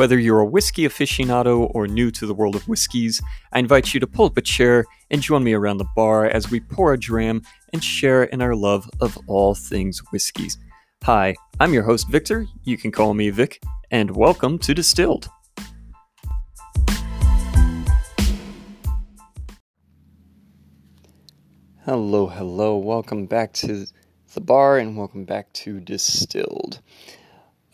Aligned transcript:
Whether 0.00 0.18
you're 0.18 0.40
a 0.40 0.46
whiskey 0.46 0.84
aficionado 0.88 1.70
or 1.74 1.86
new 1.86 2.10
to 2.12 2.24
the 2.24 2.32
world 2.32 2.56
of 2.56 2.66
whiskeys, 2.66 3.20
I 3.52 3.58
invite 3.58 3.92
you 3.92 4.00
to 4.00 4.06
pull 4.06 4.24
up 4.24 4.38
a 4.38 4.40
chair 4.40 4.86
and 5.10 5.20
join 5.20 5.44
me 5.44 5.52
around 5.52 5.76
the 5.76 5.90
bar 5.94 6.24
as 6.24 6.50
we 6.50 6.58
pour 6.58 6.94
a 6.94 6.98
dram 6.98 7.42
and 7.74 7.84
share 7.84 8.24
in 8.24 8.40
our 8.40 8.56
love 8.56 8.88
of 9.02 9.18
all 9.26 9.54
things 9.54 10.00
whiskeys. 10.10 10.56
Hi, 11.04 11.34
I'm 11.60 11.74
your 11.74 11.82
host, 11.82 12.08
Victor. 12.08 12.46
You 12.64 12.78
can 12.78 12.90
call 12.90 13.12
me 13.12 13.28
Vic, 13.28 13.62
and 13.90 14.16
welcome 14.16 14.58
to 14.60 14.72
Distilled. 14.72 15.28
Hello, 21.84 22.26
hello. 22.26 22.78
Welcome 22.78 23.26
back 23.26 23.52
to 23.52 23.84
the 24.32 24.40
bar 24.40 24.78
and 24.78 24.96
welcome 24.96 25.26
back 25.26 25.52
to 25.52 25.78
Distilled. 25.78 26.80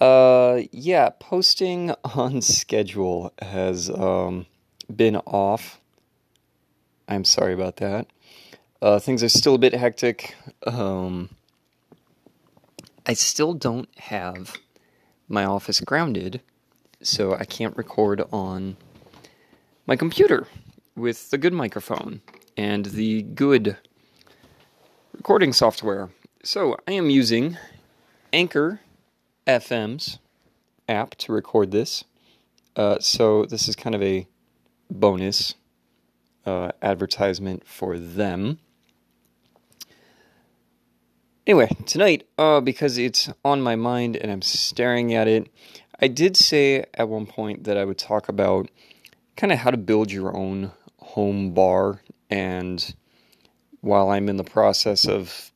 Uh, 0.00 0.62
yeah, 0.72 1.10
posting 1.18 1.90
on 2.04 2.42
schedule 2.42 3.32
has 3.40 3.90
um, 3.90 4.46
been 4.94 5.16
off. 5.16 5.80
I'm 7.08 7.24
sorry 7.24 7.54
about 7.54 7.76
that. 7.76 8.06
Uh, 8.82 8.98
things 8.98 9.22
are 9.22 9.28
still 9.28 9.54
a 9.54 9.58
bit 9.58 9.72
hectic. 9.72 10.34
Um, 10.66 11.30
I 13.06 13.14
still 13.14 13.54
don't 13.54 13.88
have 13.98 14.56
my 15.28 15.44
office 15.44 15.80
grounded, 15.80 16.42
so 17.02 17.34
I 17.34 17.44
can't 17.44 17.76
record 17.76 18.22
on 18.32 18.76
my 19.86 19.96
computer 19.96 20.46
with 20.94 21.30
the 21.30 21.38
good 21.38 21.52
microphone 21.52 22.20
and 22.56 22.86
the 22.86 23.22
good 23.22 23.76
recording 25.14 25.52
software. 25.52 26.10
So 26.42 26.76
I 26.86 26.92
am 26.92 27.08
using 27.08 27.56
Anchor 28.32 28.80
FM's 29.46 30.18
app 30.88 31.14
to 31.16 31.32
record 31.32 31.70
this. 31.70 32.04
Uh, 32.74 32.98
so 33.00 33.44
this 33.44 33.68
is 33.68 33.76
kind 33.76 33.94
of 33.94 34.02
a 34.02 34.26
bonus 34.90 35.54
uh, 36.44 36.72
advertisement 36.82 37.66
for 37.66 37.98
them. 37.98 38.58
Anyway, 41.46 41.68
tonight, 41.86 42.26
uh, 42.38 42.60
because 42.60 42.98
it's 42.98 43.30
on 43.44 43.62
my 43.62 43.76
mind 43.76 44.16
and 44.16 44.32
I'm 44.32 44.42
staring 44.42 45.14
at 45.14 45.28
it, 45.28 45.48
I 46.00 46.08
did 46.08 46.36
say 46.36 46.84
at 46.94 47.08
one 47.08 47.26
point 47.26 47.64
that 47.64 47.76
I 47.76 47.84
would 47.84 47.98
talk 47.98 48.28
about 48.28 48.68
kind 49.36 49.52
of 49.52 49.60
how 49.60 49.70
to 49.70 49.76
build 49.76 50.10
your 50.10 50.36
own 50.36 50.72
home 50.98 51.52
bar. 51.52 52.02
And 52.28 52.94
while 53.80 54.10
I'm 54.10 54.28
in 54.28 54.36
the 54.36 54.44
process 54.44 55.06
of 55.06 55.52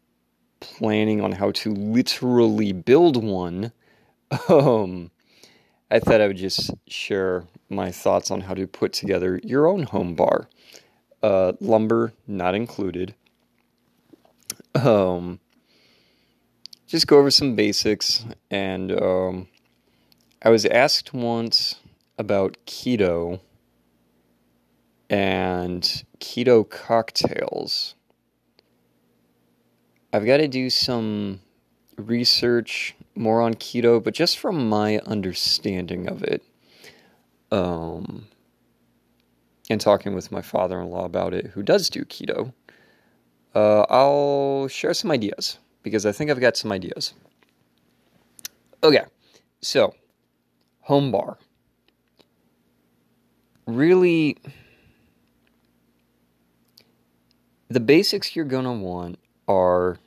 planning 0.61 1.21
on 1.21 1.33
how 1.33 1.51
to 1.51 1.75
literally 1.75 2.73
build 2.73 3.23
one, 3.23 3.73
um, 4.49 5.11
I 5.91 5.99
thought 5.99 6.21
I 6.21 6.27
would 6.27 6.37
just 6.37 6.71
share 6.87 7.45
my 7.69 7.91
thoughts 7.91 8.31
on 8.31 8.43
how 8.43 8.55
to 8.55 8.67
put 8.67 8.93
together 8.93 9.41
your 9.43 9.67
own 9.67 9.85
home 9.85 10.15
bar. 10.15 10.49
Uh, 11.23 11.53
lumber 11.61 12.13
not 12.27 12.55
included. 12.55 13.15
Um, 14.75 15.41
just 16.87 17.07
go 17.07 17.19
over 17.19 17.31
some 17.31 17.57
basics. 17.57 18.25
And 18.51 18.93
um, 18.93 19.49
I 20.43 20.51
was 20.51 20.65
asked 20.65 21.13
once 21.13 21.77
about 22.19 22.57
keto 22.67 23.41
and 25.09 26.05
keto 26.19 26.69
cocktails. 26.69 27.95
I've 30.13 30.27
got 30.27 30.39
to 30.39 30.49
do 30.49 30.71
some 30.71 31.41
research 32.01 32.95
more 33.15 33.41
on 33.41 33.55
keto, 33.55 34.03
but 34.03 34.15
just 34.15 34.39
from 34.39 34.69
my 34.69 34.99
understanding 35.01 36.09
of 36.09 36.23
it, 36.23 36.43
um, 37.53 38.27
and 39.69 39.81
talking 39.81 40.15
with 40.15 40.33
my 40.33 40.43
father 40.43 40.81
in 40.81 40.91
law 40.91 41.05
about 41.05 41.35
it, 41.35 41.49
who 41.49 41.63
does 41.63 41.89
do 41.89 42.05
keto, 42.05 42.53
uh, 43.55 43.83
I'll 43.89 44.69
share 44.69 44.95
some 44.95 45.11
ideas 45.11 45.59
because 45.83 46.07
I 46.07 46.13
think 46.13 46.31
I've 46.31 46.41
got 46.41 46.57
some 46.57 46.73
ideas. 46.73 47.15
Okay, 48.83 49.05
so 49.61 49.95
home 50.83 51.13
bar. 51.13 51.39
Really, 53.67 54.39
the 57.69 57.81
basics 57.81 58.35
you're 58.35 58.45
going 58.45 58.65
to 58.65 58.73
want 58.73 59.19
are 59.47 59.99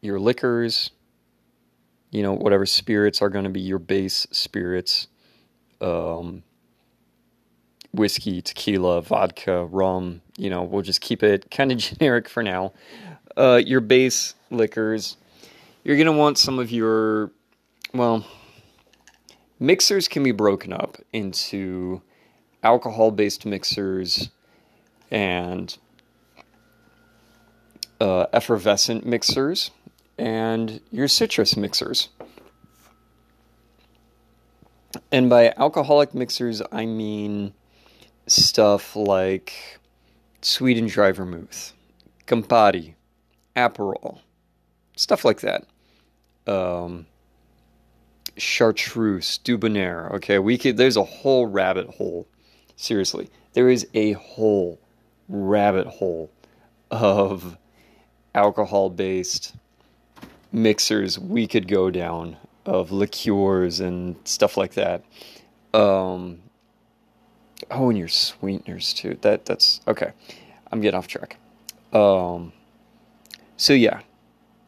your 0.00 0.18
liquors, 0.18 0.90
you 2.10 2.22
know, 2.22 2.32
whatever 2.32 2.66
spirits 2.66 3.22
are 3.22 3.28
going 3.28 3.44
to 3.44 3.50
be 3.50 3.60
your 3.60 3.78
base 3.78 4.26
spirits. 4.30 5.08
Um, 5.80 6.42
whiskey, 7.92 8.40
tequila, 8.42 9.02
vodka, 9.02 9.64
rum, 9.66 10.20
you 10.36 10.50
know, 10.50 10.62
we'll 10.62 10.82
just 10.82 11.00
keep 11.00 11.22
it 11.22 11.50
kind 11.56 11.72
of 11.72 11.78
generic 11.78 12.28
for 12.28 12.42
now. 12.42 12.72
Uh, 13.36 13.60
your 13.64 13.80
base 13.80 14.34
liquors. 14.50 15.16
You're 15.84 15.96
going 15.96 16.06
to 16.06 16.12
want 16.12 16.36
some 16.36 16.58
of 16.58 16.70
your, 16.70 17.30
well, 17.94 18.26
mixers 19.58 20.08
can 20.08 20.22
be 20.22 20.32
broken 20.32 20.72
up 20.72 20.98
into 21.12 22.02
alcohol 22.62 23.10
based 23.10 23.46
mixers 23.46 24.28
and 25.10 25.78
uh, 28.00 28.26
effervescent 28.32 29.06
mixers 29.06 29.70
and 30.20 30.80
your 30.92 31.08
citrus 31.08 31.56
mixers. 31.56 32.10
And 35.10 35.30
by 35.30 35.54
alcoholic 35.56 36.14
mixers, 36.14 36.60
I 36.70 36.84
mean 36.84 37.54
stuff 38.26 38.94
like 38.94 39.80
sweet 40.42 40.76
and 40.76 40.90
dry 40.90 41.12
vermouth, 41.12 41.72
Campari, 42.26 42.94
Aperol, 43.56 44.20
stuff 44.94 45.24
like 45.24 45.40
that. 45.40 45.64
Um, 46.46 47.06
chartreuse, 48.36 49.38
Dubonnet. 49.42 50.12
Okay, 50.16 50.38
we 50.38 50.58
could. 50.58 50.76
There's 50.76 50.96
a 50.98 51.04
whole 51.04 51.46
rabbit 51.46 51.86
hole. 51.88 52.26
Seriously, 52.76 53.30
there 53.54 53.70
is 53.70 53.86
a 53.94 54.12
whole 54.12 54.78
rabbit 55.28 55.86
hole 55.86 56.30
of 56.90 57.56
alcohol-based 58.34 59.54
mixers 60.52 61.18
we 61.18 61.46
could 61.46 61.68
go 61.68 61.90
down 61.90 62.36
of 62.66 62.92
liqueurs 62.92 63.80
and 63.80 64.16
stuff 64.24 64.56
like 64.56 64.74
that. 64.74 65.02
Um, 65.72 66.40
oh, 67.70 67.90
and 67.90 67.98
your 67.98 68.08
sweeteners 68.08 68.92
too. 68.92 69.18
That 69.22 69.44
that's 69.44 69.80
okay. 69.86 70.12
I'm 70.70 70.80
getting 70.80 70.98
off 70.98 71.06
track. 71.06 71.38
Um, 71.92 72.52
so 73.56 73.72
yeah, 73.72 74.00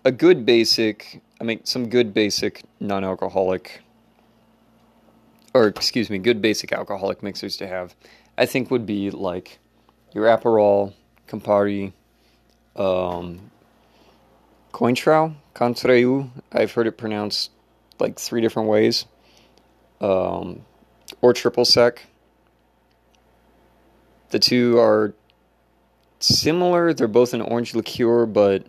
a 0.04 0.12
good 0.12 0.44
basic. 0.44 1.20
I 1.40 1.44
mean, 1.44 1.64
some 1.64 1.88
good 1.88 2.14
basic 2.14 2.62
non-alcoholic, 2.78 3.82
or 5.54 5.66
excuse 5.66 6.08
me, 6.08 6.18
good 6.18 6.40
basic 6.40 6.72
alcoholic 6.72 7.22
mixers 7.22 7.56
to 7.58 7.66
have. 7.66 7.94
I 8.38 8.46
think 8.46 8.70
would 8.70 8.86
be 8.86 9.10
like 9.10 9.58
your 10.12 10.26
Aperol, 10.26 10.94
Campari, 11.28 11.92
um, 12.76 13.50
Cointreau, 14.72 15.34
Contraiu, 15.54 16.30
I've 16.50 16.72
heard 16.72 16.86
it 16.86 16.96
pronounced 16.96 17.50
like 17.98 18.18
three 18.18 18.40
different 18.40 18.68
ways. 18.68 19.06
Um, 20.00 20.64
or 21.20 21.32
triple 21.32 21.64
sec. 21.64 22.06
The 24.30 24.38
two 24.38 24.78
are 24.78 25.14
similar. 26.18 26.94
They're 26.94 27.06
both 27.06 27.34
an 27.34 27.42
orange 27.42 27.74
liqueur, 27.74 28.26
but 28.26 28.66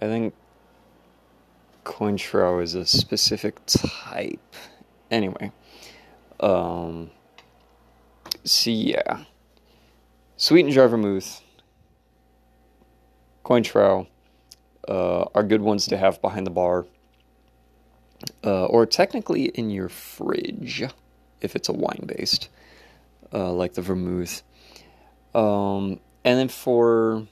I 0.00 0.06
think 0.06 0.34
Cointreau 1.84 2.62
is 2.62 2.74
a 2.74 2.84
specific 2.84 3.64
type. 3.66 4.40
Anyway, 5.10 5.52
um, 6.40 7.10
see, 8.44 8.92
yeah, 8.92 9.24
sweet 10.36 10.64
and 10.64 10.72
dry 10.72 10.86
vermouth, 10.86 11.42
Cointreau, 13.44 14.06
uh, 14.88 15.24
are 15.34 15.42
good 15.42 15.62
ones 15.62 15.86
to 15.86 15.96
have 15.96 16.20
behind 16.20 16.46
the 16.46 16.50
bar. 16.50 16.86
Uh, 18.44 18.66
or 18.66 18.86
technically 18.86 19.46
in 19.46 19.68
your 19.68 19.88
fridge 19.88 20.84
if 21.40 21.56
it's 21.56 21.68
a 21.68 21.72
wine 21.72 22.04
based, 22.06 22.48
uh, 23.32 23.52
like 23.52 23.74
the 23.74 23.82
vermouth. 23.82 24.42
Um, 25.34 25.98
and 26.24 26.38
then 26.38 26.48
for 26.48 27.26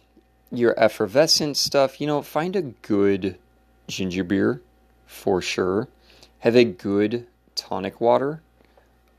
your 0.51 0.79
effervescent 0.79 1.57
stuff, 1.57 2.01
you 2.01 2.07
know, 2.07 2.23
find 2.23 2.57
a 2.57 2.63
good 2.63 3.39
ginger 3.87 4.25
beer 4.25 4.61
for 5.07 5.41
sure. 5.41 5.89
Have 6.41 6.57
a 6.57 6.65
good 6.65 7.27
tonic 7.55 8.01
water. 8.01 8.43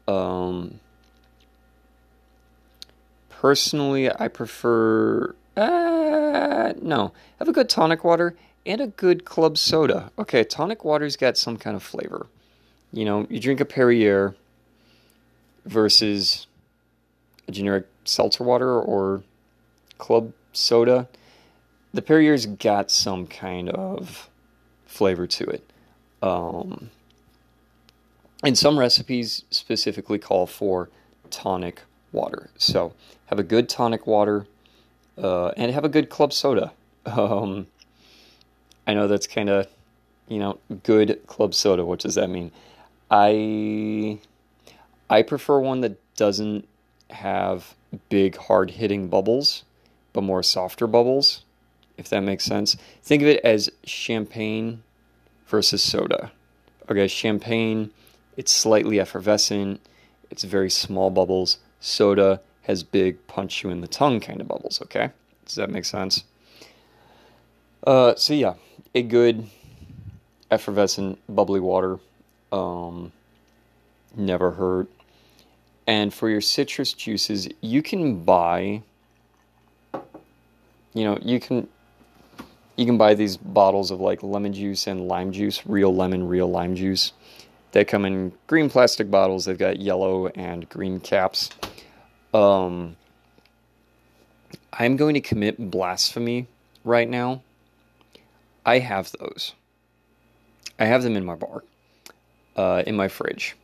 Um, 0.07 0.79
personally, 3.29 4.09
I 4.11 4.27
prefer 4.27 5.35
uh, 5.55 6.20
no. 6.81 7.13
Have 7.39 7.47
a 7.47 7.53
good 7.53 7.69
tonic 7.69 8.03
water 8.03 8.35
and 8.65 8.81
a 8.81 8.87
good 8.87 9.25
club 9.25 9.57
soda. 9.57 10.11
Okay, 10.19 10.43
tonic 10.43 10.83
water's 10.83 11.15
got 11.15 11.37
some 11.37 11.57
kind 11.57 11.75
of 11.75 11.83
flavor. 11.83 12.27
You 12.93 13.05
know, 13.05 13.27
you 13.29 13.39
drink 13.39 13.59
a 13.59 13.65
Perrier, 13.65 14.35
versus 15.65 16.47
a 17.47 17.51
generic 17.51 17.87
seltzer 18.05 18.43
water 18.43 18.79
or 18.79 19.23
club 19.97 20.33
soda, 20.53 21.07
the 21.93 22.01
Perrier's 22.01 22.45
got 22.45 22.89
some 22.89 23.27
kind 23.27 23.69
of 23.69 24.29
flavor 24.85 25.27
to 25.27 25.43
it. 25.45 25.71
Um, 26.21 26.89
and 28.43 28.57
some 28.57 28.79
recipes 28.79 29.43
specifically 29.49 30.17
call 30.17 30.47
for 30.47 30.89
tonic 31.29 31.81
water. 32.11 32.49
So 32.57 32.93
have 33.27 33.39
a 33.39 33.43
good 33.43 33.69
tonic 33.69 34.07
water 34.07 34.47
uh, 35.17 35.49
and 35.57 35.71
have 35.71 35.85
a 35.85 35.89
good 35.89 36.09
club 36.09 36.33
soda. 36.33 36.71
Um, 37.07 37.65
I 38.85 38.93
know 38.93 39.07
that's 39.07 39.25
kind 39.25 39.49
of, 39.49 39.67
you 40.27 40.37
know, 40.37 40.59
good 40.83 41.25
club 41.25 41.55
soda. 41.55 41.83
What 41.83 41.99
does 41.99 42.13
that 42.13 42.29
mean? 42.29 42.51
I 43.09 44.19
I 45.09 45.23
prefer 45.23 45.59
one 45.59 45.81
that 45.81 45.97
doesn't 46.15 46.67
have 47.09 47.75
big 48.09 48.37
hard 48.37 48.71
hitting 48.71 49.07
bubbles, 49.07 49.63
but 50.13 50.21
more 50.21 50.43
softer 50.43 50.87
bubbles, 50.87 51.43
if 51.97 52.07
that 52.09 52.21
makes 52.21 52.45
sense. 52.45 52.77
Think 53.03 53.21
of 53.21 53.27
it 53.27 53.41
as 53.43 53.69
champagne 53.83 54.83
versus 55.47 55.81
soda. 55.83 56.31
Okay, 56.89 57.07
champagne, 57.07 57.91
it's 58.37 58.51
slightly 58.51 58.99
effervescent, 58.99 59.81
it's 60.29 60.43
very 60.43 60.69
small 60.69 61.09
bubbles. 61.09 61.57
Soda 61.79 62.41
has 62.63 62.83
big 62.83 63.25
punch 63.27 63.63
you 63.63 63.69
in 63.69 63.81
the 63.81 63.87
tongue 63.87 64.19
kind 64.19 64.41
of 64.41 64.47
bubbles, 64.47 64.81
okay? 64.83 65.11
Does 65.45 65.55
that 65.55 65.69
make 65.69 65.85
sense? 65.85 66.23
Uh, 67.85 68.15
so 68.15 68.33
yeah, 68.33 68.53
a 68.93 69.01
good 69.01 69.47
effervescent 70.49 71.19
bubbly 71.27 71.59
water 71.59 71.99
um, 72.51 73.11
never 74.15 74.51
hurt. 74.51 74.87
And 75.87 76.13
for 76.13 76.29
your 76.29 76.41
citrus 76.41 76.93
juices, 76.93 77.49
you 77.61 77.81
can 77.81 78.23
buy 78.23 78.83
you 80.93 81.05
know, 81.05 81.17
you 81.21 81.39
can 81.39 81.67
you 82.75 82.85
can 82.85 82.97
buy 82.97 83.13
these 83.13 83.37
bottles 83.37 83.91
of 83.91 83.99
like 83.99 84.23
lemon 84.23 84.53
juice 84.53 84.87
and 84.87 85.07
lime 85.07 85.31
juice, 85.31 85.65
real 85.65 85.93
lemon, 85.93 86.27
real 86.27 86.49
lime 86.49 86.75
juice. 86.75 87.13
They 87.71 87.85
come 87.85 88.05
in 88.05 88.33
green 88.47 88.69
plastic 88.69 89.09
bottles. 89.09 89.45
They've 89.45 89.57
got 89.57 89.79
yellow 89.79 90.27
and 90.27 90.67
green 90.67 90.99
caps. 90.99 91.49
Um, 92.33 92.95
I'm 94.73 94.95
going 94.95 95.15
to 95.15 95.21
commit 95.21 95.71
blasphemy 95.71 96.47
right 96.83 97.09
now. 97.09 97.43
I 98.65 98.79
have 98.79 99.11
those. 99.19 99.53
I 100.79 100.85
have 100.85 101.03
them 101.03 101.15
in 101.15 101.25
my 101.25 101.35
bar, 101.35 101.63
uh, 102.55 102.83
in 102.87 102.95
my 102.95 103.07
fridge. 103.07 103.55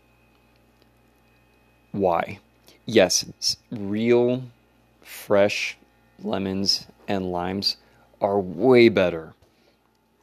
Why? 1.91 2.39
Yes, 2.85 3.57
real, 3.71 4.43
fresh 5.01 5.77
lemons 6.21 6.87
and 7.07 7.31
limes 7.31 7.77
are 8.21 8.39
way 8.39 8.89
better. 8.89 9.33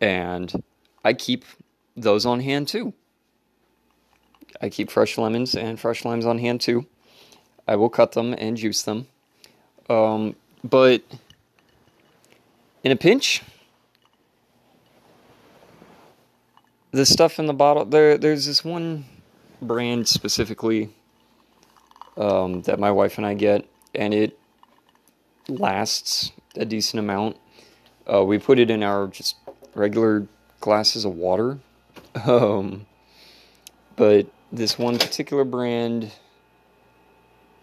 And 0.00 0.62
I 1.04 1.14
keep 1.14 1.44
those 1.96 2.26
on 2.26 2.40
hand 2.40 2.68
too. 2.68 2.92
I 4.60 4.68
keep 4.68 4.90
fresh 4.90 5.18
lemons 5.18 5.54
and 5.54 5.80
fresh 5.80 6.04
limes 6.04 6.26
on 6.26 6.38
hand 6.38 6.60
too. 6.60 6.86
I 7.66 7.76
will 7.76 7.88
cut 7.88 8.12
them 8.12 8.34
and 8.36 8.56
juice 8.56 8.82
them. 8.82 9.06
Um, 9.88 10.36
but 10.62 11.02
in 12.82 12.92
a 12.92 12.96
pinch, 12.96 13.42
the 16.90 17.04
stuff 17.04 17.38
in 17.38 17.46
the 17.46 17.54
bottle 17.54 17.84
there 17.84 18.16
there's 18.16 18.46
this 18.46 18.64
one 18.64 19.04
brand 19.60 20.06
specifically 20.06 20.90
um, 22.16 22.62
that 22.62 22.78
my 22.78 22.90
wife 22.90 23.18
and 23.18 23.26
I 23.26 23.34
get, 23.34 23.68
and 23.94 24.14
it 24.14 24.38
lasts 25.48 26.32
a 26.56 26.64
decent 26.64 27.00
amount. 27.00 27.36
Uh, 28.10 28.24
we 28.24 28.38
put 28.38 28.58
it 28.58 28.70
in 28.70 28.82
our 28.82 29.08
just 29.08 29.36
regular 29.74 30.26
glasses 30.60 31.04
of 31.04 31.14
water. 31.14 31.58
Um, 32.26 32.86
but 33.96 34.28
this 34.52 34.78
one 34.78 34.98
particular 34.98 35.42
brand, 35.42 36.12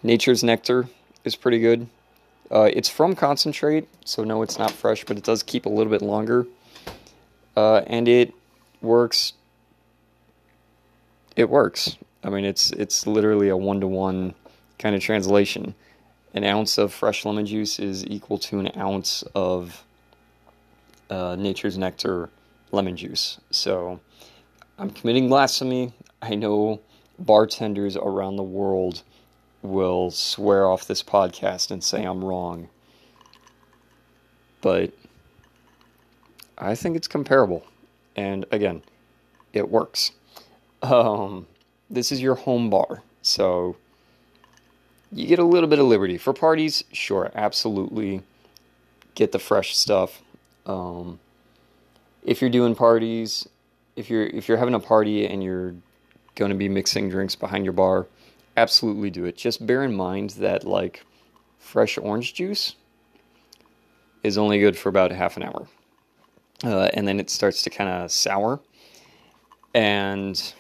Nature's 0.04 0.44
Nectar, 0.44 0.88
is 1.24 1.36
pretty 1.36 1.60
good. 1.60 1.88
Uh, 2.52 2.70
it's 2.74 2.90
from 2.90 3.16
concentrate, 3.16 3.88
so 4.04 4.24
no, 4.24 4.42
it's 4.42 4.60
not 4.60 4.72
fresh, 4.72 5.06
but 5.06 5.18
it 5.18 5.24
does 5.24 5.44
keep 5.44 5.66
a 5.66 5.70
little 5.70 5.92
bit 5.92 6.02
longer. 6.02 6.46
Uh, 7.56 7.78
and 7.88 8.08
it 8.08 8.34
works. 8.82 9.34
It 11.36 11.50
works. 11.50 11.96
I 12.24 12.30
mean, 12.30 12.46
it's 12.46 12.72
it's 12.72 13.08
literally 13.08 13.50
a 13.50 13.58
one 13.58 13.80
to 13.82 13.88
one 13.88 14.34
kind 14.80 14.96
of 14.96 15.02
translation. 15.02 15.76
An 16.34 16.44
ounce 16.44 16.78
of 16.78 16.94
fresh 16.94 17.26
lemon 17.26 17.46
juice 17.46 17.80
is 17.80 18.06
equal 18.06 18.38
to 18.40 18.60
an 18.60 18.72
ounce 18.78 19.24
of 19.36 19.84
uh, 21.10 21.36
Nature's 21.38 21.78
Nectar 21.78 22.30
lemon 22.72 22.96
juice. 22.96 23.40
So 23.52 24.00
I'm 24.78 24.90
committing 24.90 25.30
blasphemy. 25.30 25.94
I 26.22 26.36
know 26.36 26.82
bartenders 27.20 27.96
around 27.98 28.36
the 28.38 28.44
world 28.44 29.04
will 29.62 30.12
swear 30.12 30.68
off 30.68 30.88
this 30.88 31.04
podcast 31.04 31.72
and 31.72 31.84
say 31.84 32.04
I'm 32.04 32.24
wrong. 32.24 32.70
But 34.62 34.92
I 36.58 36.76
think 36.76 36.96
it's 36.96 37.08
comparable. 37.08 37.64
And 38.16 38.46
again, 38.52 38.84
it 39.54 39.70
works. 39.70 40.12
Um, 40.82 41.48
this 41.90 42.12
is 42.12 42.22
your 42.22 42.36
home 42.36 42.70
bar. 42.70 43.04
So 43.22 43.76
you 45.12 45.28
get 45.28 45.40
a 45.40 45.44
little 45.44 45.70
bit 45.70 45.80
of 45.80 45.86
liberty. 45.86 46.18
For 46.18 46.34
parties, 46.34 46.84
sure, 46.92 47.32
absolutely. 47.36 48.24
Get 49.16 49.32
the 49.32 49.40
fresh 49.40 49.76
stuff. 49.76 50.22
Um, 50.66 51.20
if 52.24 52.42
you're 52.42 52.50
doing 52.50 52.76
parties, 52.76 53.48
if 53.96 54.10
you're 54.10 54.26
if 54.28 54.48
you're 54.48 54.58
having 54.58 54.74
a 54.74 54.80
party 54.80 55.28
and 55.28 55.44
you're 55.44 55.76
going 56.36 56.50
to 56.50 56.58
be 56.58 56.70
mixing 56.70 57.10
drinks 57.10 57.36
behind 57.36 57.66
your 57.66 57.74
bar, 57.74 58.08
absolutely 58.58 59.10
do 59.10 59.26
it. 59.26 59.38
Just 59.38 59.66
bear 59.66 59.84
in 59.84 59.96
mind 59.96 60.32
that 60.32 60.64
like 60.64 61.06
fresh 61.58 61.98
orange 61.98 62.34
juice 62.34 62.76
is 64.24 64.38
only 64.38 64.60
good 64.60 64.78
for 64.78 64.90
about 64.90 65.12
half 65.12 65.38
an 65.38 65.44
hour, 65.44 65.68
uh, 66.64 66.90
and 66.94 67.08
then 67.08 67.20
it 67.20 67.30
starts 67.30 67.64
to 67.64 67.70
kind 67.70 67.90
of 67.90 68.12
sour. 68.12 68.60
And 69.74 70.54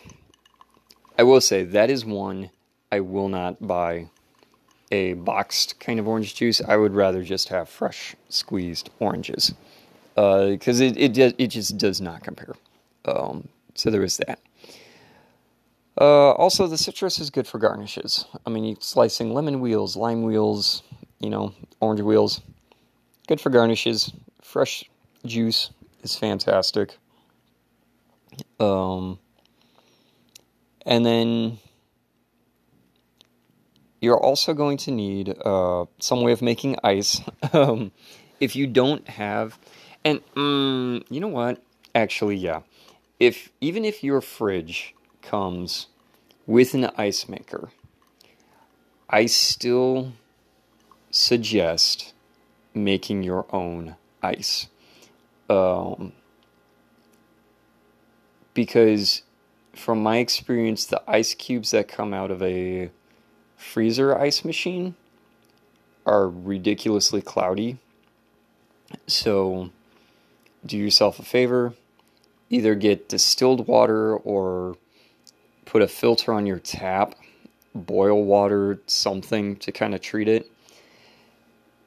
I 1.19 1.23
will 1.23 1.41
say 1.41 1.63
that 1.63 1.89
is 1.89 2.05
one 2.05 2.49
I 2.91 2.99
will 2.99 3.29
not 3.29 3.65
buy 3.65 4.09
a 4.91 5.13
boxed 5.13 5.79
kind 5.79 5.99
of 5.99 6.07
orange 6.07 6.35
juice. 6.35 6.61
I 6.61 6.75
would 6.75 6.93
rather 6.93 7.23
just 7.23 7.49
have 7.49 7.69
fresh 7.69 8.15
squeezed 8.29 8.89
oranges 8.99 9.53
because 10.15 10.81
uh, 10.81 10.85
it, 10.85 11.17
it 11.17 11.35
it 11.37 11.47
just 11.47 11.77
does 11.77 12.01
not 12.01 12.23
compare. 12.23 12.55
Um, 13.05 13.47
so 13.75 13.89
there 13.89 14.03
is 14.03 14.17
that. 14.17 14.39
Uh, 16.01 16.31
also, 16.31 16.65
the 16.65 16.79
citrus 16.79 17.19
is 17.19 17.29
good 17.29 17.45
for 17.45 17.59
garnishes. 17.59 18.25
I 18.43 18.49
mean, 18.49 18.75
slicing 18.79 19.35
lemon 19.35 19.59
wheels, 19.59 19.95
lime 19.95 20.23
wheels, 20.23 20.81
you 21.19 21.29
know, 21.29 21.53
orange 21.79 22.01
wheels. 22.01 22.41
Good 23.27 23.39
for 23.39 23.51
garnishes. 23.51 24.11
Fresh 24.41 24.89
juice 25.27 25.69
is 26.01 26.15
fantastic. 26.15 26.97
Um, 28.59 29.19
and 30.87 31.05
then 31.05 31.59
you're 34.01 34.19
also 34.19 34.55
going 34.55 34.77
to 34.77 34.91
need 34.91 35.35
uh, 35.45 35.85
some 35.99 36.23
way 36.23 36.31
of 36.31 36.41
making 36.41 36.77
ice. 36.83 37.21
um, 37.53 37.91
if 38.39 38.55
you 38.55 38.65
don't 38.65 39.07
have, 39.07 39.59
and 40.03 40.19
mm, 40.33 41.03
you 41.11 41.19
know 41.19 41.27
what? 41.27 41.61
Actually, 41.93 42.37
yeah. 42.37 42.61
If 43.19 43.51
even 43.61 43.85
if 43.85 44.03
your 44.03 44.19
fridge 44.19 44.95
comes 45.21 45.85
with 46.51 46.73
an 46.73 46.91
ice 46.97 47.29
maker, 47.29 47.69
I 49.09 49.25
still 49.25 50.11
suggest 51.09 52.13
making 52.73 53.23
your 53.23 53.45
own 53.55 53.95
ice. 54.21 54.67
Um, 55.49 56.11
because 58.53 59.23
from 59.73 60.03
my 60.03 60.17
experience, 60.17 60.85
the 60.85 61.01
ice 61.07 61.33
cubes 61.33 61.71
that 61.71 61.87
come 61.87 62.13
out 62.13 62.31
of 62.31 62.43
a 62.43 62.89
freezer 63.55 64.17
ice 64.19 64.43
machine 64.43 64.95
are 66.05 66.27
ridiculously 66.27 67.21
cloudy. 67.21 67.77
So 69.07 69.69
do 70.65 70.77
yourself 70.77 71.17
a 71.17 71.23
favor, 71.23 71.75
either 72.49 72.75
get 72.75 73.07
distilled 73.07 73.67
water 73.67 74.17
or 74.17 74.75
put 75.65 75.81
a 75.81 75.87
filter 75.87 76.33
on 76.33 76.45
your 76.45 76.59
tap, 76.59 77.15
boil 77.73 78.23
water, 78.23 78.79
something 78.87 79.55
to 79.57 79.71
kind 79.71 79.95
of 79.95 80.01
treat 80.01 80.27
it. 80.27 80.51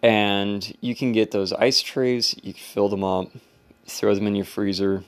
And 0.02 0.76
you 0.80 0.94
can 0.94 1.12
get 1.12 1.30
those 1.30 1.52
ice 1.52 1.80
trays, 1.80 2.34
you 2.42 2.52
can 2.52 2.62
fill 2.62 2.88
them 2.88 3.04
up, 3.04 3.30
throw 3.86 4.14
them 4.14 4.26
in 4.26 4.36
your 4.36 4.44
freezer. 4.44 5.04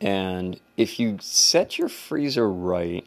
And 0.00 0.58
if 0.76 0.98
you 0.98 1.18
set 1.20 1.78
your 1.78 1.88
freezer 1.88 2.50
right, 2.50 3.06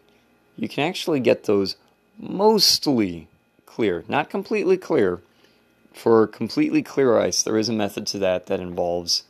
you 0.56 0.70
can 0.70 0.88
actually 0.88 1.20
get 1.20 1.46
those 1.46 1.76
mostly 2.18 3.28
clear, 3.66 4.04
not 4.08 4.30
completely 4.30 4.78
clear. 4.78 5.22
For 5.94 6.26
completely 6.26 6.82
clear 6.82 7.20
ice, 7.20 7.44
there 7.44 7.58
is 7.58 7.70
a 7.70 7.74
method 7.74 8.08
to 8.08 8.20
that 8.20 8.48
that 8.48 8.60
involves 8.60 9.24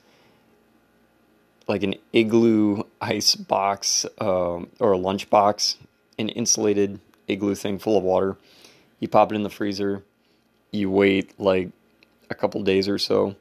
like 1.67 1.84
an 1.84 1.96
igloo 2.12 2.84
ice 3.00 3.36
box 3.36 4.05
um, 4.20 4.70
or 4.79 4.93
a 4.93 4.98
lunch 4.98 5.29
box, 5.29 5.77
an 6.17 6.29
insulated 6.29 7.00
igloo 7.27 7.55
thing 7.55 7.79
full 7.79 7.98
of 7.98 8.03
water. 8.03 8.38
You 9.00 9.08
pop 9.08 9.32
it 9.32 9.36
in 9.36 9.43
the 9.43 9.50
freezer. 9.50 10.03
You 10.72 10.89
wait 10.89 11.39
like 11.39 11.70
a 12.29 12.36
couple 12.36 12.62
days 12.63 12.88
or 12.88 12.98
so, 12.98 13.36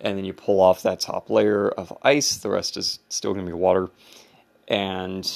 and 0.00 0.16
then 0.16 0.24
you 0.24 0.32
pull 0.32 0.60
off 0.60 0.82
that 0.82 1.00
top 1.00 1.30
layer 1.30 1.68
of 1.68 1.96
ice. 2.02 2.36
The 2.38 2.48
rest 2.48 2.76
is 2.76 3.00
still 3.08 3.34
going 3.34 3.44
to 3.44 3.50
be 3.50 3.56
water, 3.56 3.90
and 4.66 5.30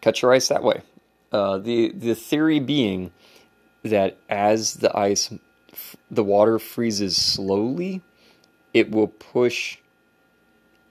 cut 0.00 0.22
your 0.22 0.32
ice 0.32 0.48
that 0.48 0.62
way. 0.62 0.82
Uh, 1.32 1.58
the 1.58 1.92
the 1.92 2.14
theory 2.14 2.60
being 2.60 3.12
that 3.82 4.18
as 4.28 4.74
the 4.74 4.96
ice, 4.96 5.32
the 6.10 6.24
water 6.24 6.58
freezes 6.58 7.16
slowly, 7.16 8.02
it 8.74 8.90
will 8.90 9.08
push 9.08 9.78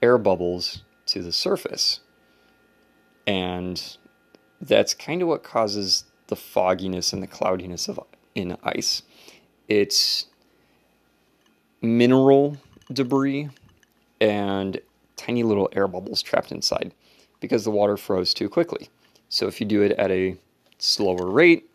air 0.02 0.18
bubbles 0.18 0.82
to 1.06 1.22
the 1.22 1.32
surface, 1.32 2.00
and 3.26 3.96
that's 4.60 4.94
kind 4.94 5.22
of 5.22 5.28
what 5.28 5.42
causes 5.42 6.04
the 6.28 6.36
fogginess 6.36 7.12
and 7.12 7.22
the 7.22 7.26
cloudiness 7.26 7.88
of 7.88 8.00
in 8.34 8.56
ice. 8.62 9.02
It's 9.68 10.26
mineral 11.82 12.56
debris 12.92 13.48
and 14.20 14.80
tiny 15.16 15.42
little 15.42 15.68
air 15.72 15.88
bubbles 15.88 16.22
trapped 16.22 16.52
inside 16.52 16.92
because 17.40 17.64
the 17.64 17.70
water 17.70 17.96
froze 17.96 18.34
too 18.34 18.48
quickly. 18.48 18.88
So 19.28 19.46
if 19.46 19.60
you 19.60 19.66
do 19.66 19.82
it 19.82 19.92
at 19.92 20.10
a 20.10 20.36
slower 20.78 21.30
rate, 21.30 21.68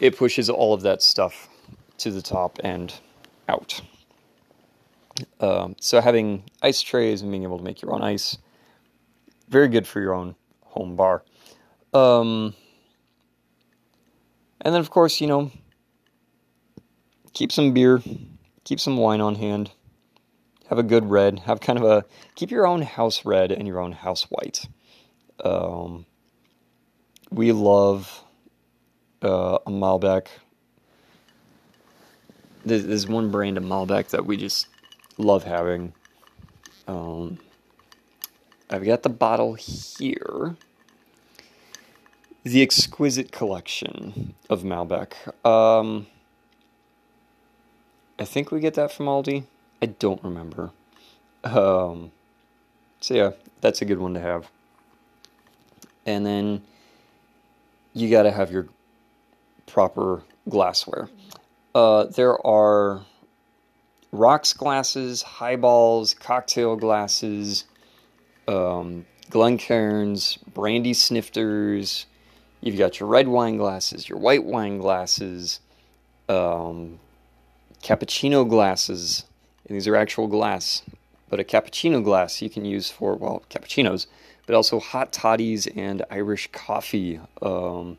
it 0.00 0.16
pushes 0.16 0.48
all 0.48 0.74
of 0.74 0.82
that 0.82 1.02
stuff 1.02 1.48
to 1.98 2.10
the 2.10 2.22
top 2.22 2.58
and 2.62 2.94
out. 3.48 3.80
Um, 5.40 5.76
so 5.80 6.00
having 6.00 6.44
ice 6.62 6.80
trays 6.80 7.22
and 7.22 7.30
being 7.30 7.42
able 7.42 7.58
to 7.58 7.64
make 7.64 7.82
your 7.82 7.92
own 7.92 8.02
ice, 8.02 8.38
very 9.48 9.68
good 9.68 9.86
for 9.86 10.00
your 10.00 10.14
own 10.14 10.34
home 10.62 10.96
bar. 10.96 11.24
Um, 11.94 12.54
and 14.60 14.74
then 14.74 14.80
of 14.80 14.90
course, 14.90 15.20
you 15.20 15.26
know, 15.26 15.50
keep 17.32 17.52
some 17.52 17.72
beer, 17.72 18.02
keep 18.64 18.80
some 18.80 18.96
wine 18.96 19.20
on 19.20 19.36
hand, 19.36 19.70
have 20.68 20.78
a 20.78 20.82
good 20.82 21.08
red, 21.08 21.40
have 21.40 21.60
kind 21.60 21.78
of 21.78 21.84
a 21.84 22.04
keep 22.34 22.50
your 22.50 22.66
own 22.66 22.82
house 22.82 23.24
red 23.24 23.50
and 23.50 23.66
your 23.66 23.80
own 23.80 23.92
house 23.92 24.24
white. 24.24 24.66
Um, 25.44 26.04
we 27.30 27.52
love 27.52 28.24
uh, 29.22 29.58
a 29.66 29.70
Malbec. 29.70 30.26
There's, 32.64 33.06
one 33.06 33.30
brand 33.30 33.56
of 33.56 33.64
Malbec 33.64 34.08
that 34.10 34.26
we 34.26 34.36
just 34.36 34.66
love 35.18 35.44
having. 35.44 35.92
Um, 36.86 37.38
I've 38.70 38.84
got 38.84 39.02
the 39.02 39.08
bottle 39.10 39.54
here. 39.54 40.56
The 42.44 42.62
exquisite 42.62 43.30
collection 43.30 44.34
of 44.48 44.62
Malbec. 44.62 45.12
Um, 45.46 46.06
I 48.18 48.24
think 48.24 48.50
we 48.50 48.60
get 48.60 48.74
that 48.74 48.90
from 48.90 49.06
Aldi. 49.06 49.44
I 49.82 49.86
don't 49.86 50.22
remember. 50.24 50.70
Um, 51.44 52.10
so 53.00 53.14
yeah, 53.14 53.30
that's 53.60 53.82
a 53.82 53.84
good 53.84 53.98
one 53.98 54.14
to 54.14 54.20
have. 54.20 54.50
And 56.06 56.24
then 56.24 56.62
you 57.92 58.10
got 58.10 58.22
to 58.22 58.30
have 58.30 58.50
your 58.50 58.68
proper 59.66 60.22
glassware. 60.48 61.08
Uh, 61.74 62.04
there 62.04 62.44
are 62.46 63.02
rocks 64.12 64.52
glasses, 64.52 65.22
highballs, 65.22 66.14
cocktail 66.14 66.76
glasses, 66.76 67.64
um, 68.46 69.06
Glencairns, 69.30 70.38
brandy 70.54 70.94
snifters. 70.94 72.06
You've 72.60 72.78
got 72.78 72.98
your 72.98 73.08
red 73.08 73.28
wine 73.28 73.56
glasses, 73.56 74.08
your 74.08 74.18
white 74.18 74.44
wine 74.44 74.78
glasses, 74.78 75.60
um, 76.28 76.98
cappuccino 77.82 78.48
glasses. 78.48 79.24
And 79.66 79.76
these 79.76 79.86
are 79.86 79.96
actual 79.96 80.28
glass, 80.28 80.82
but 81.28 81.40
a 81.40 81.44
cappuccino 81.44 82.02
glass 82.02 82.40
you 82.40 82.48
can 82.48 82.64
use 82.64 82.90
for 82.90 83.16
well 83.16 83.42
cappuccinos 83.50 84.06
but 84.48 84.54
also 84.54 84.80
hot 84.80 85.12
toddies 85.12 85.66
and 85.76 86.02
Irish 86.10 86.48
coffee. 86.52 87.20
Um, 87.42 87.98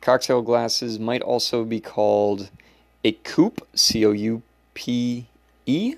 cocktail 0.00 0.42
glasses 0.42 0.98
might 0.98 1.22
also 1.22 1.64
be 1.64 1.78
called 1.78 2.50
a 3.04 3.12
coupe, 3.12 3.64
C 3.72 4.04
O 4.04 4.10
U 4.10 4.42
P 4.74 5.26
E, 5.66 5.94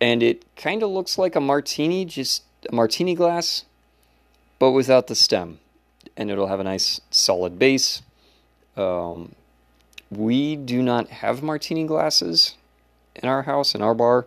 and 0.00 0.22
it 0.22 0.44
kind 0.56 0.82
of 0.82 0.90
looks 0.90 1.18
like 1.18 1.34
a 1.34 1.40
martini, 1.40 2.04
just 2.04 2.44
a 2.70 2.74
martini 2.74 3.14
glass, 3.14 3.64
but 4.58 4.70
without 4.70 5.06
the 5.08 5.14
stem, 5.14 5.58
and 6.16 6.30
it'll 6.30 6.46
have 6.46 6.60
a 6.60 6.64
nice 6.64 7.00
solid 7.10 7.58
base. 7.58 8.02
Um, 8.76 9.34
we 10.10 10.56
do 10.56 10.82
not 10.82 11.08
have 11.08 11.42
martini 11.42 11.84
glasses 11.84 12.56
in 13.16 13.28
our 13.28 13.42
house, 13.42 13.74
in 13.74 13.82
our 13.82 13.94
bar. 13.94 14.26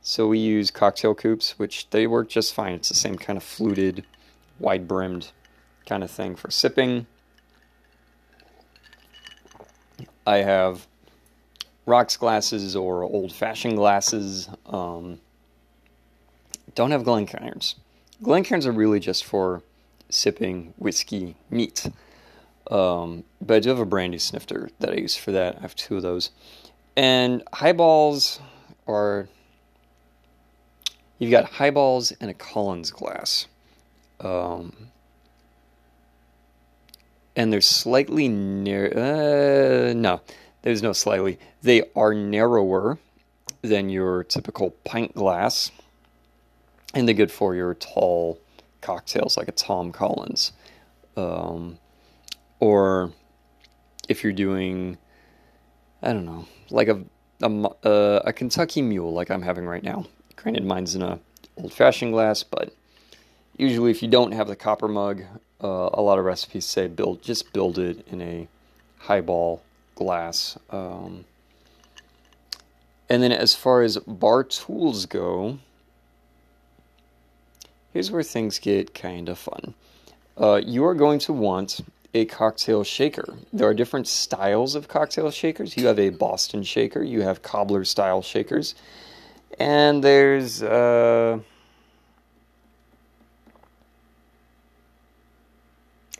So 0.00 0.26
we 0.26 0.38
use 0.38 0.70
cocktail 0.70 1.14
coupes, 1.14 1.58
which 1.58 1.88
they 1.90 2.06
work 2.06 2.28
just 2.28 2.54
fine. 2.54 2.72
It's 2.74 2.88
the 2.88 2.94
same 2.94 3.16
kind 3.16 3.36
of 3.36 3.42
fluted, 3.42 4.04
wide 4.58 4.88
brimmed 4.88 5.32
kind 5.86 6.02
of 6.02 6.10
thing 6.10 6.34
for 6.34 6.50
sipping. 6.50 7.06
I 10.26 10.38
have 10.38 10.86
rocks 11.88 12.16
glasses 12.16 12.76
or 12.76 13.02
old 13.02 13.32
fashioned 13.32 13.76
glasses. 13.76 14.48
Um, 14.66 15.20
don't 16.74 16.90
have 16.90 17.02
Glencairns. 17.02 17.74
Glencairns 18.22 18.66
are 18.66 18.72
really 18.72 19.00
just 19.00 19.24
for 19.24 19.62
sipping 20.08 20.74
whiskey 20.76 21.34
neat. 21.50 21.90
Um, 22.70 23.24
but 23.40 23.56
I 23.56 23.60
do 23.60 23.70
have 23.70 23.78
a 23.78 23.86
brandy 23.86 24.18
snifter 24.18 24.70
that 24.80 24.90
I 24.90 24.96
use 24.96 25.16
for 25.16 25.32
that. 25.32 25.56
I 25.56 25.60
have 25.60 25.74
two 25.74 25.96
of 25.96 26.02
those. 26.02 26.30
And 26.96 27.42
highballs 27.52 28.40
are 28.86 29.28
You've 31.18 31.32
got 31.32 31.44
highballs 31.46 32.12
and 32.20 32.30
a 32.30 32.34
Collins 32.34 32.92
glass. 32.92 33.46
Um, 34.20 34.72
and 37.34 37.52
they're 37.52 37.60
slightly 37.60 38.28
near. 38.28 38.86
Uh, 38.86 39.92
no, 39.94 40.20
there's 40.62 40.82
no 40.82 40.92
slightly. 40.92 41.38
They 41.62 41.82
are 41.94 42.14
narrower 42.14 42.98
than 43.62 43.88
your 43.88 44.24
typical 44.24 44.70
pint 44.84 45.14
glass, 45.14 45.70
and 46.94 47.06
they're 47.06 47.14
good 47.14 47.32
for 47.32 47.54
your 47.54 47.74
tall 47.74 48.38
cocktails 48.80 49.36
like 49.36 49.48
a 49.48 49.52
Tom 49.52 49.92
Collins, 49.92 50.52
um, 51.16 51.78
or 52.60 53.12
if 54.08 54.22
you're 54.22 54.32
doing, 54.32 54.98
I 56.02 56.12
don't 56.12 56.26
know, 56.26 56.46
like 56.70 56.88
a 56.88 57.02
a, 57.40 58.22
a 58.26 58.32
Kentucky 58.32 58.82
Mule 58.82 59.12
like 59.12 59.30
I'm 59.30 59.42
having 59.42 59.64
right 59.66 59.82
now. 59.82 60.06
Granted, 60.36 60.64
mine's 60.64 60.94
in 60.94 61.02
a 61.02 61.20
old-fashioned 61.56 62.12
glass, 62.12 62.42
but 62.42 62.72
usually 63.56 63.90
if 63.90 64.02
you 64.02 64.08
don't 64.08 64.32
have 64.32 64.48
the 64.48 64.56
copper 64.56 64.88
mug, 64.88 65.22
uh, 65.62 65.90
a 65.92 66.02
lot 66.02 66.18
of 66.18 66.24
recipes 66.24 66.64
say 66.64 66.86
build 66.86 67.22
just 67.22 67.52
build 67.52 67.78
it 67.78 68.06
in 68.08 68.22
a 68.22 68.48
highball 68.98 69.62
glass. 69.98 70.56
Um, 70.70 71.24
and 73.08 73.20
then 73.22 73.32
as 73.32 73.54
far 73.54 73.82
as 73.82 73.96
bar 73.98 74.44
tools 74.44 75.06
go, 75.06 75.58
here's 77.92 78.10
where 78.10 78.22
things 78.22 78.60
get 78.60 78.94
kind 78.94 79.28
of 79.28 79.38
fun. 79.38 79.74
Uh, 80.40 80.60
you 80.64 80.84
are 80.84 80.94
going 80.94 81.18
to 81.18 81.32
want 81.32 81.80
a 82.14 82.24
cocktail 82.26 82.84
shaker. 82.84 83.34
There 83.52 83.68
are 83.68 83.74
different 83.74 84.06
styles 84.06 84.76
of 84.76 84.86
cocktail 84.86 85.30
shakers. 85.32 85.76
You 85.76 85.88
have 85.88 85.98
a 85.98 86.10
Boston 86.10 86.62
shaker, 86.62 87.02
you 87.02 87.22
have 87.22 87.42
cobbler 87.42 87.84
style 87.84 88.22
shakers, 88.22 88.76
and 89.58 90.04
there's 90.04 90.62
uh, 90.62 91.40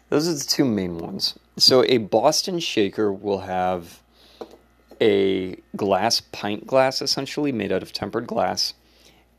those 0.09 0.29
are 0.29 0.35
the 0.35 0.45
two 0.45 0.65
main 0.65 0.99
ones. 0.99 1.39
So 1.57 1.85
a 1.85 1.99
Boston 1.99 2.61
shaker 2.61 3.13
will 3.13 3.41
have 3.41 4.01
a 5.01 5.57
glass 5.77 6.21
pint 6.21 6.67
glass 6.67 7.01
essentially 7.01 7.53
made 7.53 7.71
out 7.71 7.83
of 7.83 7.93
tempered 7.93 8.27
glass 8.27 8.75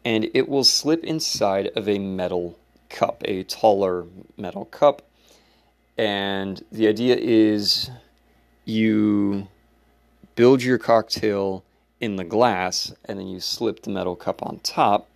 and 0.06 0.30
it 0.34 0.48
will 0.48 0.64
slip 0.64 1.04
inside 1.04 1.68
of 1.76 1.90
a 1.90 2.00
metal 2.00 2.58
cup, 2.90 3.22
a 3.26 3.44
taller 3.44 4.06
metal 4.38 4.66
cup. 4.66 5.02
And 5.98 6.64
the 6.72 6.88
idea 6.88 7.18
is 7.18 7.90
you 8.64 9.48
build 10.36 10.64
your 10.64 10.78
cocktail 10.78 11.64
in 12.00 12.16
the 12.16 12.24
glass 12.24 12.94
and 13.06 13.20
then 13.20 13.28
you 13.28 13.40
slip 13.40 13.84
the 13.84 13.90
metal 13.90 14.16
cup 14.16 14.42
on 14.42 14.60
top, 14.60 15.10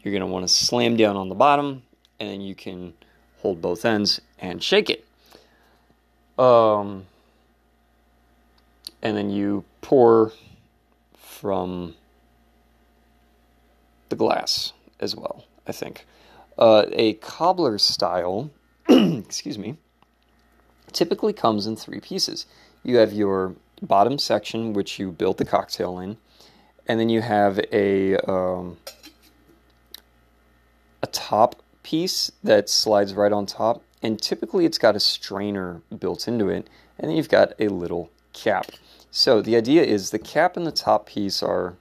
you're 0.00 0.12
going 0.12 0.22
to 0.22 0.26
want 0.26 0.48
to 0.48 0.52
slam 0.52 0.96
down 0.96 1.16
on 1.16 1.28
the 1.28 1.34
bottom 1.34 1.82
and 2.18 2.30
then 2.30 2.40
you 2.40 2.54
can 2.54 2.94
hold 3.40 3.60
both 3.60 3.84
ends, 3.84 4.20
and 4.42 4.62
shake 4.62 4.90
it. 4.90 5.06
Um, 6.38 7.06
and 9.00 9.16
then 9.16 9.30
you 9.30 9.64
pour 9.80 10.32
from 11.16 11.94
the 14.08 14.16
glass 14.16 14.72
as 15.00 15.16
well, 15.16 15.44
I 15.66 15.72
think. 15.72 16.04
Uh, 16.58 16.84
a 16.92 17.14
cobbler 17.14 17.78
style, 17.78 18.50
excuse 18.88 19.56
me, 19.56 19.76
typically 20.92 21.32
comes 21.32 21.66
in 21.66 21.76
three 21.76 22.00
pieces. 22.00 22.44
You 22.82 22.96
have 22.96 23.12
your 23.12 23.54
bottom 23.80 24.18
section, 24.18 24.72
which 24.74 24.98
you 24.98 25.12
build 25.12 25.38
the 25.38 25.44
cocktail 25.44 25.98
in, 25.98 26.18
and 26.86 27.00
then 27.00 27.08
you 27.08 27.22
have 27.22 27.58
a 27.72 28.16
um, 28.18 28.76
a 31.02 31.06
top 31.06 31.62
piece 31.82 32.30
that 32.44 32.68
slides 32.68 33.14
right 33.14 33.32
on 33.32 33.46
top, 33.46 33.82
and 34.02 34.20
typically 34.20 34.64
it's 34.64 34.78
got 34.78 34.96
a 34.96 35.00
strainer 35.00 35.80
built 35.98 36.26
into 36.26 36.48
it, 36.48 36.68
and 36.98 37.10
then 37.10 37.16
you've 37.16 37.28
got 37.28 37.52
a 37.58 37.68
little 37.68 38.10
cap. 38.32 38.66
So 39.10 39.42
the 39.42 39.56
idea 39.56 39.82
is 39.82 40.10
the 40.10 40.18
cap 40.18 40.56
and 40.56 40.66
the 40.66 40.72
top 40.72 41.06
piece 41.06 41.42
are 41.42 41.74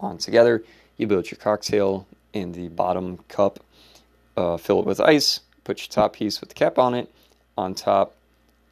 on 0.00 0.18
together. 0.18 0.64
You 0.96 1.06
build 1.06 1.30
your 1.30 1.38
cocktail 1.38 2.06
in 2.32 2.52
the 2.52 2.68
bottom 2.68 3.18
cup, 3.28 3.60
uh, 4.36 4.56
fill 4.56 4.80
it 4.80 4.86
with 4.86 5.00
ice, 5.00 5.40
put 5.64 5.80
your 5.80 5.88
top 5.88 6.14
piece 6.14 6.40
with 6.40 6.48
the 6.48 6.54
cap 6.54 6.78
on 6.78 6.94
it 6.94 7.12
on 7.56 7.74
top, 7.74 8.14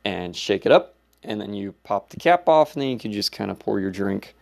and 0.05 0.35
shake 0.35 0.67
it 0.67 0.73
up. 0.73 0.95
And 1.23 1.41
then 1.41 1.55
you 1.55 1.75
pop 1.85 2.11
the 2.11 2.17
cap 2.17 2.49
off, 2.49 2.75
and 2.75 2.83
then 2.83 2.91
you 2.91 2.99
can 2.99 3.13
just 3.13 3.33
kind 3.33 3.51
of 3.51 3.59
pour 3.59 3.81
your 3.81 3.91
drink 3.91 4.35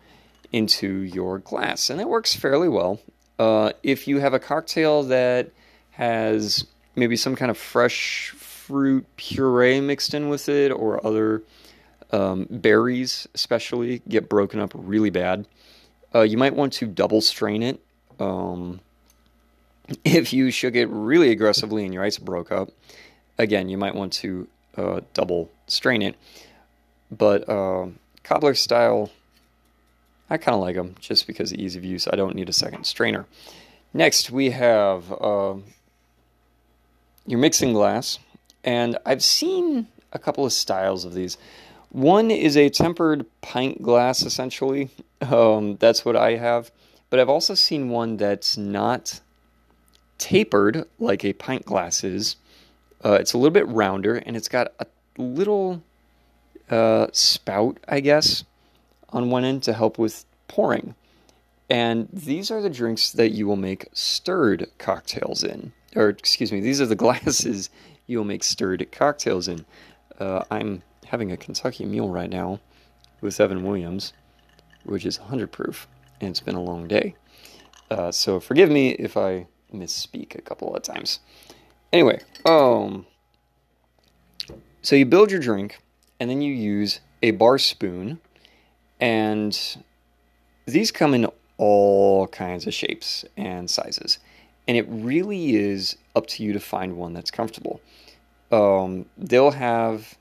into 0.53 0.89
your 1.01 1.39
glass. 1.39 1.91
And 1.91 2.01
it 2.01 2.09
works 2.09 2.35
fairly 2.35 2.69
well. 2.69 3.01
Uh, 3.39 3.73
if 3.83 4.07
you 4.07 4.21
have 4.21 4.35
a 4.35 4.39
cocktail 4.39 5.03
that 5.05 5.51
has 5.93 6.67
maybe 6.95 7.17
some 7.17 7.35
kind 7.35 7.51
of 7.51 7.59
fresh 7.59 8.35
fruit 8.67 9.07
puree 9.17 9.81
mixed 9.81 10.15
in 10.15 10.29
with 10.31 10.49
it 10.49 10.71
or 10.71 11.05
other 11.07 11.43
um, 12.13 12.47
berries, 12.51 13.29
especially, 13.35 14.01
get 14.09 14.29
broken 14.29 14.59
up 14.61 14.73
really 14.75 15.11
bad, 15.11 15.47
uh, 16.15 16.23
you 16.23 16.39
might 16.39 16.55
want 16.55 16.73
to 16.75 16.87
double 16.87 17.21
strain 17.21 17.63
it. 17.63 17.81
Um, 18.19 18.81
if 20.05 20.33
you 20.33 20.51
shook 20.51 20.75
it 20.75 20.87
really 20.87 21.31
aggressively 21.31 21.85
and 21.85 21.93
your 21.93 22.03
ice 22.03 22.19
broke 22.19 22.51
up, 22.51 22.71
again, 23.37 23.69
you 23.69 23.77
might 23.77 23.95
want 23.95 24.13
to 24.15 24.49
uh, 24.77 25.01
double 25.13 25.51
strain 25.67 26.01
it. 26.01 26.17
But 27.11 27.49
uh, 27.49 27.89
cobbler 28.23 28.55
style, 28.55 29.11
I 30.31 30.39
kind 30.39 30.55
of 30.55 30.61
like 30.63 30.77
them 30.77 30.95
just 31.01 31.27
because 31.27 31.53
of 31.53 31.59
ease 31.59 31.77
of 31.77 31.85
use. 31.85 32.09
I 32.09 32.17
don't 32.17 32.35
need 32.35 32.49
a 32.49 32.53
second 32.53 32.85
strainer. 32.85 33.27
Next, 33.93 34.31
we 34.31 34.51
have 34.51 35.13
uh, 35.13 35.55
your 37.27 37.39
mixing 37.39 37.73
glass, 37.73 38.19
and 38.65 38.99
I've 39.05 39.23
seen 39.23 39.89
a 40.13 40.19
couple 40.19 40.45
of 40.45 40.53
styles 40.53 41.05
of 41.05 41.15
these. 41.15 41.37
One 41.91 42.31
is 42.31 42.57
a 42.57 42.71
tempered 42.71 43.27
pint 43.41 43.83
glass, 43.83 44.23
essentially. 44.23 44.91
Um, 45.21 45.77
that's 45.77 46.05
what 46.05 46.17
I 46.17 46.37
have. 46.37 46.73
But 47.11 47.21
I've 47.21 47.29
also 47.29 47.55
seen 47.55 47.89
one 47.89 48.17
that's 48.17 48.57
not 48.57 49.21
tapered 50.19 50.85
like 50.99 51.25
a 51.25 51.33
pint 51.35 51.65
glass 51.65 52.03
is. 52.03 52.37
Uh, 53.05 53.19
it's 53.21 53.35
a 53.35 53.39
little 53.39 53.53
bit 53.53 53.69
rounder, 53.69 54.17
and 54.17 54.37
it's 54.37 54.49
got 54.49 54.73
a 54.81 54.87
little 55.19 55.83
uh, 56.71 57.09
spout, 57.13 57.79
I 57.87 58.01
guess, 58.01 58.45
on 59.11 59.31
one 59.31 59.45
end 59.45 59.63
to 59.65 59.75
help 59.75 59.99
with 59.99 60.25
pouring. 60.49 60.95
And 61.69 62.09
these 62.13 62.51
are 62.51 62.63
the 62.63 62.71
drinks 62.71 63.13
that 63.13 63.31
you 63.31 63.47
will 63.47 63.57
make 63.57 63.89
stirred 63.93 64.71
cocktails 64.79 65.45
in. 65.45 65.73
Or, 65.95 66.09
excuse 66.09 66.51
me, 66.51 66.61
these 66.61 66.81
are 66.81 66.87
the 66.87 66.97
glasses 67.05 67.71
you 68.07 68.19
will 68.19 68.25
make 68.25 68.45
stirred 68.45 68.87
cocktails 68.93 69.49
in. 69.49 69.65
Uh, 70.19 70.45
I'm 70.51 70.83
having 71.07 71.33
a 71.33 71.37
Kentucky 71.37 71.85
Mule 71.85 72.09
right 72.09 72.31
now 72.31 72.61
with 73.21 73.41
Evan 73.41 73.65
Williams, 73.65 74.13
which 74.85 75.05
is 75.07 75.19
100 75.19 75.51
proof, 75.51 75.87
and 76.21 76.31
it's 76.31 76.41
been 76.41 76.55
a 76.55 76.63
long 76.63 76.87
day. 76.87 77.15
Uh, 77.91 78.11
so 78.11 78.41
forgive 78.41 78.71
me 78.71 78.91
if 78.91 79.17
I 79.17 79.47
misspeak 79.73 80.37
a 80.37 80.43
couple 80.43 80.75
of 80.75 80.83
times. 80.83 81.21
Anyway, 81.93 82.21
um, 82.45 83.07
so 84.83 84.97
you 84.97 85.07
build 85.07 85.31
your 85.31 85.41
drink, 85.41 85.79
and 86.21 86.29
then 86.29 86.43
you 86.43 86.53
use 86.53 87.01
a 87.23 87.33
bar 87.33 87.59
spoon, 87.59 88.21
and 89.01 89.77
these 90.67 90.91
come 90.91 91.15
in 91.15 91.27
all 91.57 92.27
kinds 92.29 92.67
of 92.67 92.75
shapes 92.75 93.25
and 93.37 93.71
sizes, 93.71 94.19
and 94.67 94.77
it 94.77 94.87
really 94.89 95.55
is 95.55 95.97
up 96.17 96.27
to 96.29 96.43
you 96.43 96.53
to 96.53 96.61
find 96.61 96.97
one 96.97 97.13
that's 97.13 97.31
comfortable. 97.31 97.81
Um, 98.51 99.07
they'll 99.19 99.53
have 99.53 100.17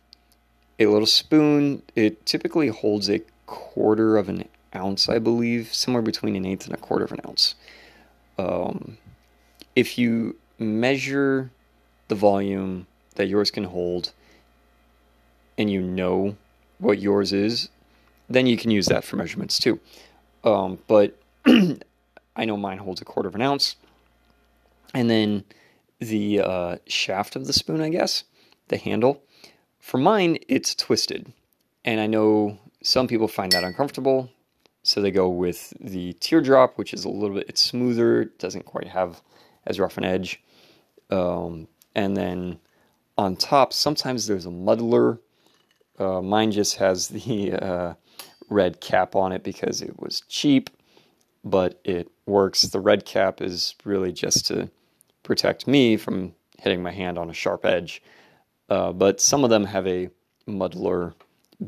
a 0.80 0.88
little 0.88 1.08
spoon. 1.08 1.82
It 1.96 2.26
typically 2.26 2.70
holds 2.70 3.10
a 3.10 3.22
quarter 3.46 4.18
of 4.18 4.30
an 4.30 4.48
ounce, 4.76 5.08
I 5.08 5.20
believe, 5.20 5.74
somewhere 5.74 6.02
between 6.02 6.36
an 6.36 6.46
eighth 6.46 6.66
and 6.66 6.74
a 6.74 6.80
quarter 6.80 7.06
of 7.06 7.12
an 7.12 7.20
ounce. 7.28 7.56
Um, 8.38 8.98
if 9.76 9.98
you 9.98 10.38
measure 10.58 11.52
the 12.08 12.16
volume 12.16 12.88
that 13.16 13.28
yours 13.28 13.52
can 13.52 13.66
hold 13.66 14.12
and 15.58 15.70
you 15.72 15.82
know 15.82 16.36
what 16.80 17.00
yours 17.00 17.32
is, 17.32 17.70
then 18.30 18.48
you 18.48 18.58
can 18.58 18.72
use 18.72 18.88
that 18.88 19.04
for 19.04 19.16
measurements 19.16 19.60
too. 19.60 19.80
Um, 20.44 20.80
but 20.88 21.18
I 21.46 22.46
know 22.46 22.58
mine 22.58 22.80
holds 22.80 23.02
a 23.02 23.06
quarter 23.06 23.30
of 23.30 23.36
an 23.36 23.42
ounce. 23.42 23.76
And 24.94 25.10
then 25.10 25.44
the 26.00 26.42
uh, 26.42 26.78
shaft 26.88 27.36
of 27.36 27.48
the 27.48 27.54
spoon, 27.54 27.82
I 27.82 27.90
guess, 27.90 28.24
the 28.68 28.78
handle, 28.78 29.24
for 29.80 29.98
mine, 29.98 30.38
it's 30.48 30.76
twisted. 30.76 31.34
And 31.84 32.00
I 32.00 32.08
know 32.08 32.60
some 32.84 33.08
people 33.08 33.28
find 33.28 33.52
that 33.52 33.64
uncomfortable. 33.64 34.30
So 34.84 35.02
they 35.02 35.12
go 35.12 35.30
with 35.30 35.74
the 35.80 36.14
teardrop, 36.14 36.78
which 36.78 36.94
is 36.94 37.06
a 37.06 37.10
little 37.10 37.38
bit, 37.38 37.50
it's 37.50 37.62
smoother, 37.62 38.26
doesn't 38.26 38.66
quite 38.66 38.88
have 38.88 39.22
as 39.66 39.80
rough 39.80 39.98
an 39.98 40.04
edge. 40.04 40.42
Um, 41.10 41.68
and 41.96 42.18
then 42.18 42.60
on 43.18 43.36
top, 43.36 43.74
sometimes 43.74 44.28
there's 44.28 44.46
a 44.46 44.52
muddler. 44.52 45.20
Uh, 45.98 46.22
mine 46.22 46.52
just 46.52 46.78
has 46.78 47.08
the 47.08 47.54
uh, 47.54 47.94
red 48.50 48.82
cap 48.82 49.16
on 49.16 49.32
it 49.32 49.44
because 49.44 49.82
it 49.82 50.00
was 50.00 50.22
cheap, 50.28 50.70
but 51.44 51.80
it 51.84 52.12
works. 52.26 52.64
The 52.64 52.80
red 52.80 53.06
cap 53.06 53.42
is 53.42 53.76
really 53.86 54.12
just 54.12 54.48
to 54.48 54.70
protect 55.24 55.68
me 55.68 55.98
from 55.98 56.34
hitting 56.60 56.84
my 56.84 56.92
hand 56.92 57.18
on 57.18 57.30
a 57.30 57.34
sharp 57.34 57.66
edge. 57.66 58.02
Uh, 58.70 58.92
but 58.92 59.20
some 59.20 59.44
of 59.44 59.50
them 59.50 59.66
have 59.66 59.88
a 59.88 60.10
muddler 60.46 61.14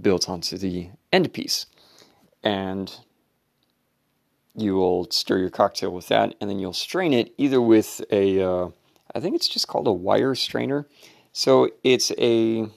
built 0.02 0.30
onto 0.30 0.58
the 0.58 0.90
end 1.12 1.34
piece. 1.34 1.66
And 2.44 2.94
you 4.56 4.76
will 4.76 5.10
stir 5.12 5.40
your 5.40 5.50
cocktail 5.50 5.92
with 5.92 6.08
that, 6.08 6.36
and 6.40 6.50
then 6.50 6.60
you'll 6.60 6.74
strain 6.74 7.14
it 7.14 7.34
either 7.38 7.62
with 7.62 8.02
a, 8.12 8.42
uh, 8.42 8.70
I 9.14 9.20
think 9.20 9.36
it's 9.36 9.50
just 9.50 9.68
called 9.68 9.88
a 9.88 9.92
wire 9.92 10.36
strainer. 10.36 10.88
So 11.34 11.70
it's 11.84 12.12
a, 12.18 12.68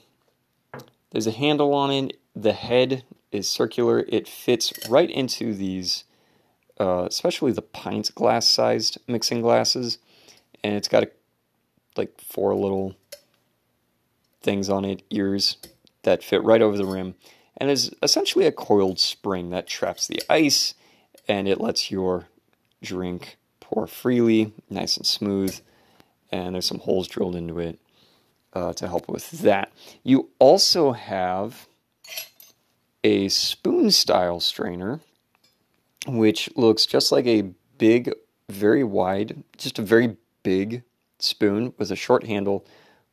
there's 1.11 1.27
a 1.27 1.31
handle 1.31 1.73
on 1.73 1.91
it. 1.91 2.19
The 2.35 2.53
head 2.53 3.03
is 3.31 3.47
circular. 3.47 4.05
It 4.09 4.27
fits 4.27 4.73
right 4.89 5.09
into 5.09 5.53
these, 5.53 6.03
uh, 6.79 7.05
especially 7.07 7.53
the 7.53 7.61
pint 7.61 8.13
glass 8.13 8.49
sized 8.49 8.97
mixing 9.07 9.41
glasses. 9.41 9.99
And 10.63 10.75
it's 10.75 10.87
got 10.87 11.03
a, 11.03 11.11
like 11.95 12.19
four 12.19 12.55
little 12.55 12.95
things 14.41 14.69
on 14.69 14.85
it, 14.85 15.03
ears 15.09 15.57
that 16.03 16.23
fit 16.23 16.43
right 16.43 16.61
over 16.61 16.77
the 16.77 16.85
rim, 16.85 17.15
and 17.57 17.69
is 17.69 17.93
essentially 18.01 18.45
a 18.45 18.51
coiled 18.51 18.99
spring 18.99 19.49
that 19.49 19.67
traps 19.67 20.07
the 20.07 20.21
ice 20.29 20.73
and 21.27 21.47
it 21.47 21.61
lets 21.61 21.91
your 21.91 22.27
drink 22.81 23.37
pour 23.59 23.85
freely, 23.85 24.53
nice 24.69 24.97
and 24.97 25.05
smooth. 25.05 25.59
And 26.31 26.55
there's 26.55 26.65
some 26.65 26.79
holes 26.79 27.07
drilled 27.07 27.35
into 27.35 27.59
it 27.59 27.79
uh, 28.53 28.73
to 28.73 28.87
help 28.87 29.07
with 29.07 29.29
that. 29.41 29.71
You 30.03 30.29
also 30.39 30.91
have 30.93 31.67
a 33.03 33.29
spoon 33.29 33.91
style 33.91 34.39
strainer, 34.39 34.99
which 36.07 36.49
looks 36.55 36.85
just 36.85 37.11
like 37.11 37.25
a 37.27 37.49
big, 37.77 38.11
very 38.49 38.83
wide, 38.83 39.43
just 39.57 39.79
a 39.79 39.83
very 39.83 40.17
big 40.43 40.83
spoon 41.19 41.73
with 41.77 41.91
a 41.91 41.95
short 41.95 42.25
handle 42.25 42.65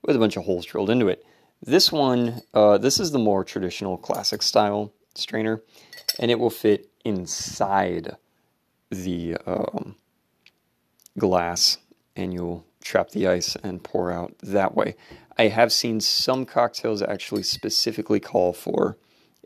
with 0.02 0.16
a 0.16 0.18
bunch 0.18 0.36
of 0.36 0.44
holes 0.44 0.66
drilled 0.66 0.90
into 0.90 1.08
it. 1.08 1.24
This 1.62 1.90
one, 1.90 2.42
uh, 2.54 2.78
this 2.78 3.00
is 3.00 3.10
the 3.10 3.18
more 3.18 3.42
traditional 3.42 3.96
classic 3.96 4.42
style 4.42 4.92
strainer, 5.14 5.62
and 6.18 6.30
it 6.30 6.38
will 6.38 6.50
fit 6.50 6.90
inside 7.04 8.16
the 8.90 9.36
um, 9.46 9.96
glass, 11.18 11.78
and 12.14 12.32
you'll 12.32 12.64
trap 12.82 13.10
the 13.10 13.26
ice 13.26 13.56
and 13.56 13.82
pour 13.82 14.12
out 14.12 14.34
that 14.42 14.74
way. 14.74 14.94
I 15.38 15.48
have 15.48 15.72
seen 15.72 16.00
some 16.00 16.46
cocktails 16.46 17.02
actually 17.02 17.42
specifically 17.42 18.20
call 18.20 18.52
for 18.52 18.96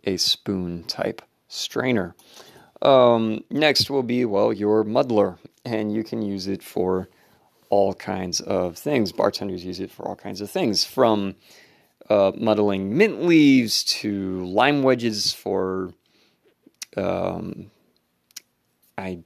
a 0.05 0.17
spoon 0.17 0.85
type 0.85 1.23
strainer. 1.49 2.15
Um, 2.83 3.45
next 3.51 3.91
will 3.91 4.03
be, 4.03 4.25
well, 4.25 4.53
your 4.53 4.85
muddler, 4.85 5.39
and 5.65 5.93
you 5.93 6.05
can 6.05 6.23
use 6.23 6.47
it 6.47 6.63
for 6.63 7.09
all 7.71 7.95
kinds 7.95 8.41
of 8.41 8.77
things. 8.77 9.13
Bartenders 9.13 9.65
use 9.65 9.81
it 9.81 9.91
for 9.91 10.07
all 10.07 10.17
kinds 10.17 10.41
of 10.41 10.51
things, 10.51 10.85
from 10.85 11.37
uh, 12.11 12.33
muddling 12.37 12.97
mint 12.97 13.25
leaves 13.25 13.85
to 13.85 14.45
lime 14.45 14.83
wedges 14.83 15.33
for. 15.33 15.93
Um, 16.97 17.71
I 18.99 19.21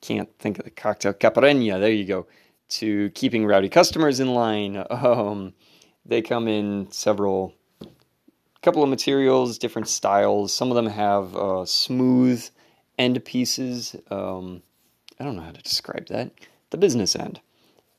can't 0.00 0.28
think 0.38 0.58
of 0.58 0.64
the 0.64 0.70
cocktail 0.70 1.12
caipirinha. 1.12 1.78
There 1.78 1.90
you 1.90 2.04
go. 2.04 2.26
To 2.68 3.10
keeping 3.10 3.46
rowdy 3.46 3.68
customers 3.68 4.18
in 4.18 4.34
line. 4.34 4.84
Um, 4.90 5.54
they 6.08 6.22
come 6.22 6.46
in 6.46 6.90
several, 6.92 7.52
couple 8.62 8.84
of 8.84 8.88
materials, 8.88 9.58
different 9.58 9.88
styles. 9.88 10.52
Some 10.52 10.70
of 10.70 10.76
them 10.76 10.86
have 10.86 11.36
uh, 11.36 11.66
smooth 11.66 12.48
end 12.96 13.24
pieces. 13.24 13.96
Um, 14.08 14.62
I 15.18 15.24
don't 15.24 15.34
know 15.34 15.42
how 15.42 15.50
to 15.50 15.62
describe 15.62 16.06
that. 16.08 16.30
The 16.70 16.78
business 16.78 17.16
end. 17.16 17.40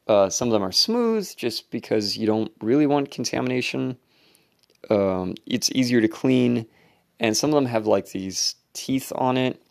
Uh, 0.08 0.30
some 0.30 0.48
of 0.48 0.54
them 0.54 0.64
are 0.64 0.72
smooth 0.72 1.30
just 1.36 1.70
because 1.70 2.18
you 2.18 2.26
don't 2.26 2.52
really 2.62 2.88
want 2.88 3.12
contamination. 3.12 3.98
Um, 4.90 5.36
it's 5.46 5.70
easier 5.72 6.00
to 6.00 6.08
clean, 6.08 6.66
and 7.20 7.36
some 7.36 7.50
of 7.50 7.56
them 7.56 7.66
have 7.66 7.88
like 7.88 8.12
these 8.12 8.56
teeth 8.74 9.12
on 9.16 9.38
it. 9.38 9.62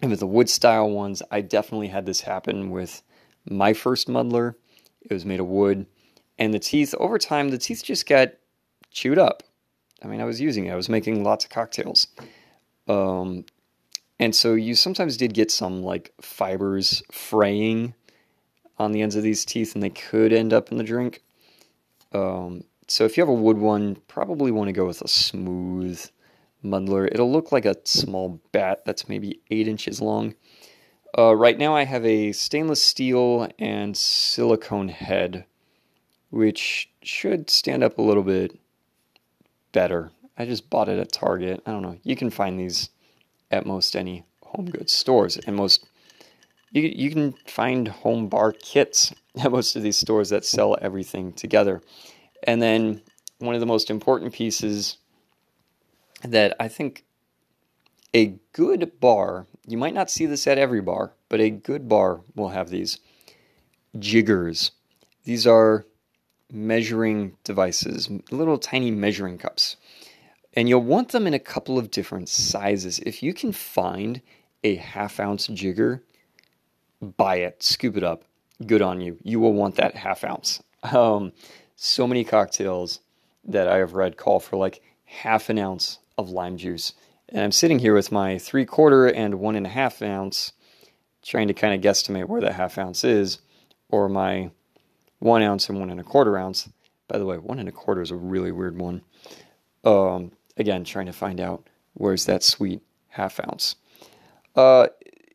And 0.00 0.10
with 0.10 0.20
the 0.20 0.26
wood 0.28 0.48
style 0.48 0.88
ones, 0.88 1.22
I 1.32 1.40
definitely 1.40 1.88
had 1.88 2.06
this 2.06 2.20
happen 2.20 2.70
with 2.70 3.02
my 3.50 3.72
first 3.72 4.08
muddler. 4.08 4.56
It 5.02 5.12
was 5.12 5.24
made 5.24 5.40
of 5.40 5.46
wood, 5.46 5.86
and 6.38 6.54
the 6.54 6.60
teeth 6.60 6.94
over 7.00 7.18
time, 7.18 7.48
the 7.48 7.58
teeth 7.58 7.82
just 7.82 8.06
got 8.06 8.34
chewed 8.92 9.18
up. 9.18 9.42
I 10.02 10.06
mean, 10.06 10.20
I 10.20 10.24
was 10.24 10.40
using 10.40 10.66
it. 10.66 10.70
I 10.70 10.76
was 10.76 10.88
making 10.88 11.24
lots 11.24 11.44
of 11.44 11.50
cocktails. 11.50 12.06
Um, 12.86 13.44
and 14.20 14.34
so 14.34 14.54
you 14.54 14.76
sometimes 14.76 15.16
did 15.16 15.34
get 15.34 15.50
some 15.50 15.82
like 15.82 16.12
fibers 16.20 17.02
fraying 17.10 17.94
on 18.78 18.92
the 18.92 19.02
ends 19.02 19.16
of 19.16 19.22
these 19.22 19.44
teeth, 19.44 19.74
and 19.74 19.82
they 19.82 19.90
could 19.90 20.32
end 20.32 20.52
up 20.52 20.70
in 20.70 20.78
the 20.78 20.84
drink. 20.84 21.22
Um, 22.12 22.64
so 22.86 23.04
if 23.04 23.16
you 23.16 23.20
have 23.22 23.28
a 23.28 23.34
wood 23.34 23.58
one, 23.58 23.96
probably 24.08 24.50
want 24.50 24.68
to 24.68 24.72
go 24.72 24.86
with 24.86 25.02
a 25.02 25.08
smooth 25.08 26.04
muddler. 26.62 27.06
It'll 27.06 27.30
look 27.30 27.52
like 27.52 27.64
a 27.64 27.76
small 27.84 28.40
bat 28.52 28.84
that's 28.84 29.08
maybe 29.08 29.40
eight 29.50 29.68
inches 29.68 30.00
long. 30.00 30.34
Uh, 31.16 31.34
right 31.34 31.58
now 31.58 31.74
I 31.74 31.84
have 31.84 32.04
a 32.04 32.32
stainless 32.32 32.82
steel 32.82 33.48
and 33.58 33.96
silicone 33.96 34.88
head, 34.88 35.44
which 36.30 36.90
should 37.02 37.50
stand 37.50 37.82
up 37.82 37.98
a 37.98 38.02
little 38.02 38.22
bit 38.22 38.58
better. 39.72 40.10
I 40.36 40.44
just 40.44 40.70
bought 40.70 40.88
it 40.88 40.98
at 40.98 41.12
Target. 41.12 41.62
I 41.66 41.72
don't 41.72 41.82
know. 41.82 41.98
You 42.02 42.16
can 42.16 42.30
find 42.30 42.58
these 42.58 42.90
at 43.50 43.66
most 43.66 43.96
any 43.96 44.24
home 44.42 44.66
goods 44.66 44.92
stores, 44.92 45.36
and 45.36 45.56
most 45.56 45.86
you 46.70 46.82
you 46.82 47.10
can 47.10 47.32
find 47.46 47.88
home 47.88 48.28
bar 48.28 48.52
kits 48.52 49.14
at 49.38 49.50
most 49.52 49.76
of 49.76 49.82
these 49.82 49.96
stores 49.96 50.30
that 50.30 50.44
sell 50.44 50.76
everything 50.80 51.32
together. 51.32 51.82
And 52.42 52.62
then 52.62 53.02
one 53.38 53.54
of 53.54 53.60
the 53.60 53.66
most 53.66 53.90
important 53.90 54.32
pieces 54.32 54.98
that 56.22 56.56
I 56.58 56.68
think 56.68 57.04
a 58.14 58.38
good 58.52 59.00
bar, 59.00 59.46
you 59.66 59.76
might 59.76 59.94
not 59.94 60.10
see 60.10 60.26
this 60.26 60.46
at 60.46 60.58
every 60.58 60.80
bar, 60.80 61.12
but 61.28 61.40
a 61.40 61.50
good 61.50 61.88
bar 61.88 62.20
will 62.34 62.48
have 62.48 62.70
these 62.70 62.98
jiggers. 63.98 64.72
These 65.24 65.46
are 65.46 65.86
measuring 66.50 67.36
devices, 67.44 68.08
little 68.30 68.58
tiny 68.58 68.90
measuring 68.90 69.38
cups. 69.38 69.76
And 70.54 70.68
you'll 70.68 70.80
want 70.80 71.10
them 71.10 71.26
in 71.26 71.34
a 71.34 71.38
couple 71.38 71.78
of 71.78 71.90
different 71.90 72.28
sizes. 72.28 72.98
If 73.00 73.22
you 73.22 73.34
can 73.34 73.52
find 73.52 74.22
a 74.64 74.76
half 74.76 75.20
ounce 75.20 75.46
jigger, 75.48 76.02
buy 77.00 77.36
it, 77.36 77.62
scoop 77.62 77.96
it 77.96 78.04
up. 78.04 78.24
Good 78.64 78.82
on 78.82 79.00
you. 79.00 79.18
You 79.22 79.40
will 79.40 79.52
want 79.52 79.76
that 79.76 79.94
half 79.94 80.24
ounce. 80.24 80.62
Um, 80.82 81.32
so 81.76 82.06
many 82.06 82.24
cocktails 82.24 83.00
that 83.44 83.68
I 83.68 83.78
have 83.78 83.94
read 83.94 84.16
call 84.16 84.40
for 84.40 84.56
like 84.56 84.82
half 85.04 85.48
an 85.48 85.58
ounce 85.58 85.98
of 86.16 86.30
lime 86.30 86.56
juice. 86.56 86.92
And 87.28 87.42
I'm 87.42 87.52
sitting 87.52 87.78
here 87.78 87.94
with 87.94 88.10
my 88.10 88.38
three 88.38 88.64
quarter 88.64 89.06
and 89.06 89.36
one 89.36 89.54
and 89.54 89.66
a 89.66 89.70
half 89.70 90.02
ounce, 90.02 90.52
trying 91.22 91.48
to 91.48 91.54
kind 91.54 91.74
of 91.74 91.80
guesstimate 91.80 92.26
where 92.26 92.40
that 92.40 92.54
half 92.54 92.78
ounce 92.78 93.04
is, 93.04 93.38
or 93.88 94.08
my 94.08 94.50
one 95.18 95.42
ounce 95.42 95.68
and 95.68 95.78
one 95.78 95.90
and 95.90 96.00
a 96.00 96.04
quarter 96.04 96.36
ounce. 96.38 96.68
By 97.06 97.18
the 97.18 97.26
way, 97.26 97.38
one 97.38 97.58
and 97.58 97.68
a 97.68 97.72
quarter 97.72 98.02
is 98.02 98.10
a 98.10 98.16
really 98.16 98.52
weird 98.52 98.78
one. 98.78 99.02
Um, 99.84 100.32
again, 100.56 100.84
trying 100.84 101.06
to 101.06 101.12
find 101.12 101.40
out 101.40 101.66
where's 101.94 102.26
that 102.26 102.42
sweet 102.42 102.82
half 103.08 103.40
ounce. 103.40 103.76
Uh, 104.54 104.88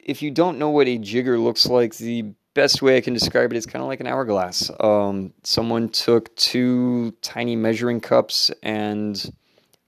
if 0.06 0.22
you 0.22 0.32
don't 0.32 0.60
know 0.60 0.70
what 0.70 0.88
a 0.88 0.98
jigger 0.98 1.38
looks 1.38 1.66
like, 1.66 1.96
the 1.98 2.34
best 2.54 2.82
way 2.82 2.98
I 2.98 3.02
can 3.02 3.14
describe 3.14 3.52
it 3.52 3.58
is 3.58 3.66
kind 3.66 3.82
of 3.82 3.88
like 3.88 4.00
an 4.00 4.08
hourglass. 4.08 4.70
Um, 4.80 5.34
someone 5.44 5.90
took 5.90 6.36
two 6.36 7.12
tiny 7.22 7.56
measuring 7.56 8.00
cups 8.00 8.52
and 8.62 9.34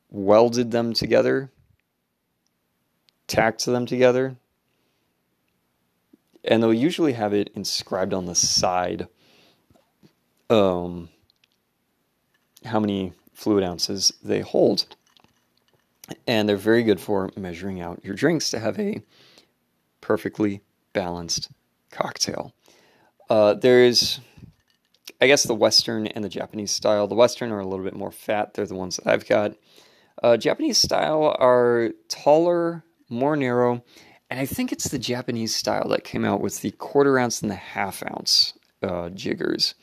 welded 0.09 0.71
them 0.71 0.93
together, 0.93 1.51
tacked 3.27 3.65
them 3.65 3.85
together, 3.85 4.37
and 6.43 6.61
they'll 6.61 6.73
usually 6.73 7.13
have 7.13 7.33
it 7.33 7.51
inscribed 7.55 8.13
on 8.13 8.25
the 8.25 8.35
side 8.35 9.07
um, 10.49 11.09
how 12.63 12.79
many 12.79 13.13
fluid 13.33 13.63
ounces 13.63 14.13
they 14.23 14.39
hold. 14.39 14.85
And 16.27 16.47
they're 16.47 16.55
very 16.55 16.83
good 16.83 16.99
for 16.99 17.31
measuring 17.35 17.81
out 17.81 18.05
your 18.05 18.13
drinks 18.13 18.51
to 18.51 18.59
have 18.59 18.79
a 18.79 19.01
perfectly 20.05 20.61
balanced 20.93 21.49
cocktail. 21.89 22.53
Uh, 23.27 23.55
there's, 23.55 24.19
I 25.19 25.25
guess, 25.25 25.43
the 25.43 25.55
Western 25.55 26.05
and 26.05 26.23
the 26.23 26.29
Japanese 26.29 26.69
style. 26.69 27.07
The 27.07 27.15
Western 27.15 27.51
are 27.51 27.59
a 27.59 27.67
little 27.67 27.83
bit 27.83 27.95
more 27.95 28.11
fat. 28.11 28.53
They're 28.53 28.67
the 28.67 28.75
ones 28.75 28.97
that 28.97 29.07
I've 29.11 29.27
got. 29.27 29.55
Uh, 30.21 30.37
Japanese 30.37 30.77
style 30.77 31.35
are 31.39 31.89
taller, 32.07 32.83
more 33.09 33.35
narrow, 33.35 33.83
and 34.29 34.39
I 34.39 34.45
think 34.45 34.71
it's 34.71 34.89
the 34.89 34.99
Japanese 34.99 35.55
style 35.55 35.89
that 35.89 36.03
came 36.03 36.23
out 36.23 36.39
with 36.39 36.61
the 36.61 36.71
quarter 36.71 37.17
ounce 37.17 37.41
and 37.41 37.49
the 37.49 37.55
half 37.55 38.03
ounce 38.03 38.53
uh, 38.83 39.09
jiggers. 39.09 39.73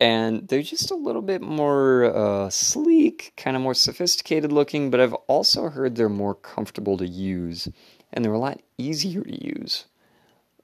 And 0.00 0.48
they're 0.48 0.62
just 0.62 0.90
a 0.90 0.96
little 0.96 1.22
bit 1.22 1.40
more 1.40 2.04
uh, 2.04 2.50
sleek, 2.50 3.32
kind 3.36 3.56
of 3.56 3.62
more 3.62 3.74
sophisticated 3.74 4.50
looking, 4.50 4.90
but 4.90 4.98
I've 4.98 5.14
also 5.28 5.68
heard 5.68 5.94
they're 5.94 6.08
more 6.08 6.34
comfortable 6.34 6.96
to 6.96 7.06
use 7.06 7.68
and 8.12 8.24
they're 8.24 8.32
a 8.32 8.38
lot 8.38 8.60
easier 8.78 9.22
to 9.22 9.44
use. 9.44 9.86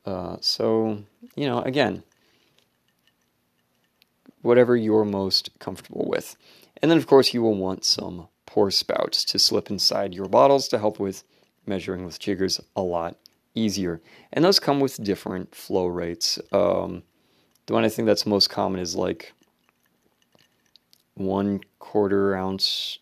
Uh, 0.04 0.36
so, 0.40 1.02
you 1.34 1.46
know, 1.46 1.60
again, 1.62 2.02
whatever 4.42 4.76
you're 4.76 5.04
most 5.04 5.50
comfortable 5.58 6.06
with. 6.08 6.36
And 6.80 6.90
then, 6.90 6.98
of 6.98 7.06
course, 7.06 7.34
you 7.34 7.42
will 7.42 7.56
want 7.56 7.84
some 7.84 8.28
pour 8.46 8.70
spouts 8.70 9.24
to 9.24 9.38
slip 9.38 9.70
inside 9.70 10.14
your 10.14 10.28
bottles 10.28 10.68
to 10.68 10.78
help 10.78 11.00
with 11.00 11.24
measuring 11.66 12.04
with 12.04 12.18
jiggers 12.18 12.60
a 12.76 12.82
lot 12.82 13.16
easier. 13.54 14.00
And 14.32 14.44
those 14.44 14.60
come 14.60 14.78
with 14.78 15.02
different 15.02 15.54
flow 15.54 15.86
rates. 15.86 16.38
Um, 16.52 17.02
the 17.66 17.72
one 17.72 17.84
I 17.84 17.88
think 17.88 18.06
that's 18.06 18.26
most 18.26 18.48
common 18.48 18.80
is 18.80 18.94
like 18.94 19.32
one 21.14 21.60
quarter 21.78 22.36
ounce 22.36 22.98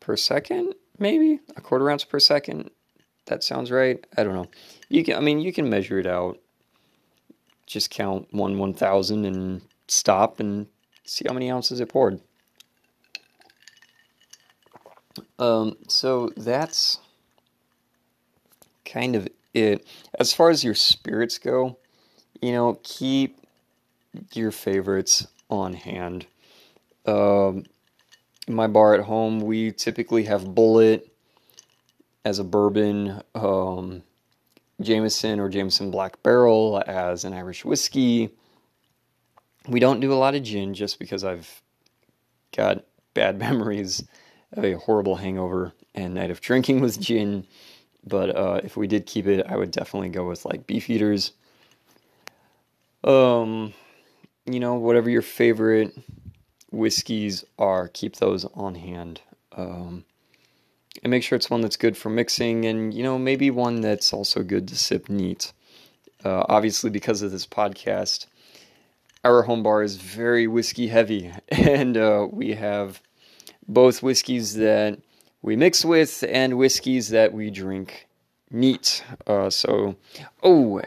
per 0.00 0.16
second, 0.16 0.74
maybe 1.02 1.40
a 1.56 1.60
quarter 1.60 1.90
ounce 1.90 2.04
per 2.04 2.18
second 2.18 2.70
that 3.26 3.44
sounds 3.44 3.70
right. 3.70 4.04
I 4.16 4.24
don't 4.24 4.34
know. 4.34 4.48
You 4.88 5.04
can, 5.04 5.16
I 5.16 5.20
mean, 5.20 5.40
you 5.40 5.52
can 5.52 5.68
measure 5.68 5.98
it 5.98 6.06
out. 6.06 6.38
Just 7.66 7.90
count 7.90 8.28
one 8.32 8.58
one 8.58 8.74
thousand 8.74 9.24
and 9.24 9.62
stop 9.88 10.40
and 10.40 10.66
see 11.04 11.24
how 11.26 11.32
many 11.32 11.50
ounces 11.50 11.80
it 11.80 11.88
poured. 11.88 12.20
Um, 15.38 15.76
so 15.88 16.30
that's 16.36 16.98
kind 18.84 19.14
of 19.14 19.28
it. 19.54 19.86
As 20.18 20.32
far 20.32 20.50
as 20.50 20.64
your 20.64 20.74
spirits 20.74 21.38
go, 21.38 21.78
you 22.40 22.52
know, 22.52 22.78
keep 22.82 23.38
your 24.34 24.50
favorites 24.50 25.26
on 25.48 25.74
hand. 25.74 26.26
Um, 27.06 27.64
in 28.46 28.54
my 28.54 28.66
bar 28.66 28.94
at 28.94 29.00
home, 29.00 29.40
we 29.40 29.72
typically 29.72 30.24
have 30.24 30.42
Bulleit 30.42 31.08
as 32.24 32.38
a 32.38 32.44
bourbon, 32.44 33.22
um, 33.34 34.02
Jameson 34.80 35.38
or 35.40 35.48
Jameson 35.48 35.90
Black 35.90 36.22
Barrel 36.22 36.82
as 36.86 37.24
an 37.24 37.32
Irish 37.32 37.64
whiskey. 37.64 38.30
We 39.68 39.80
don't 39.80 40.00
do 40.00 40.12
a 40.12 40.14
lot 40.14 40.34
of 40.34 40.42
gin 40.42 40.74
just 40.74 40.98
because 40.98 41.24
I've 41.24 41.62
got 42.56 42.84
bad 43.14 43.38
memories 43.38 44.04
of 44.52 44.64
a 44.64 44.74
horrible 44.74 45.16
hangover 45.16 45.72
and 45.94 46.14
night 46.14 46.30
of 46.30 46.40
drinking 46.40 46.80
with 46.80 47.00
gin. 47.00 47.46
But 48.04 48.34
uh, 48.34 48.60
if 48.64 48.76
we 48.76 48.88
did 48.88 49.06
keep 49.06 49.26
it, 49.26 49.46
I 49.48 49.56
would 49.56 49.70
definitely 49.70 50.08
go 50.08 50.26
with 50.26 50.44
like 50.44 50.66
Beefeaters. 50.66 51.32
Um, 53.04 53.72
you 54.46 54.58
know, 54.58 54.74
whatever 54.74 55.08
your 55.08 55.22
favorite 55.22 55.96
whiskeys 56.72 57.44
are, 57.58 57.88
keep 57.88 58.16
those 58.16 58.44
on 58.54 58.74
hand. 58.74 59.20
Um, 59.56 60.04
and 61.02 61.10
make 61.10 61.22
sure 61.22 61.36
it's 61.36 61.50
one 61.50 61.60
that's 61.60 61.76
good 61.76 61.96
for 61.96 62.10
mixing 62.10 62.64
and 62.66 62.92
you 62.92 63.02
know 63.02 63.18
maybe 63.18 63.50
one 63.50 63.80
that's 63.80 64.12
also 64.12 64.42
good 64.42 64.68
to 64.68 64.76
sip 64.76 65.08
neat 65.08 65.52
Uh, 66.24 66.44
obviously, 66.48 66.90
because 66.90 67.22
of 67.22 67.32
this 67.32 67.46
podcast, 67.46 68.26
our 69.24 69.42
home 69.42 69.62
bar 69.62 69.82
is 69.82 69.96
very 69.96 70.46
whiskey 70.46 70.86
heavy, 70.88 71.32
and 71.48 71.96
uh, 71.96 72.28
we 72.30 72.54
have 72.54 73.02
both 73.66 74.02
whiskeys 74.02 74.54
that 74.54 74.98
we 75.42 75.56
mix 75.56 75.84
with 75.84 76.24
and 76.28 76.56
whiskeys 76.56 77.08
that 77.08 77.32
we 77.32 77.50
drink 77.50 78.06
neat. 78.50 79.04
Uh, 79.26 79.50
so, 79.50 79.96
oh, 80.44 80.80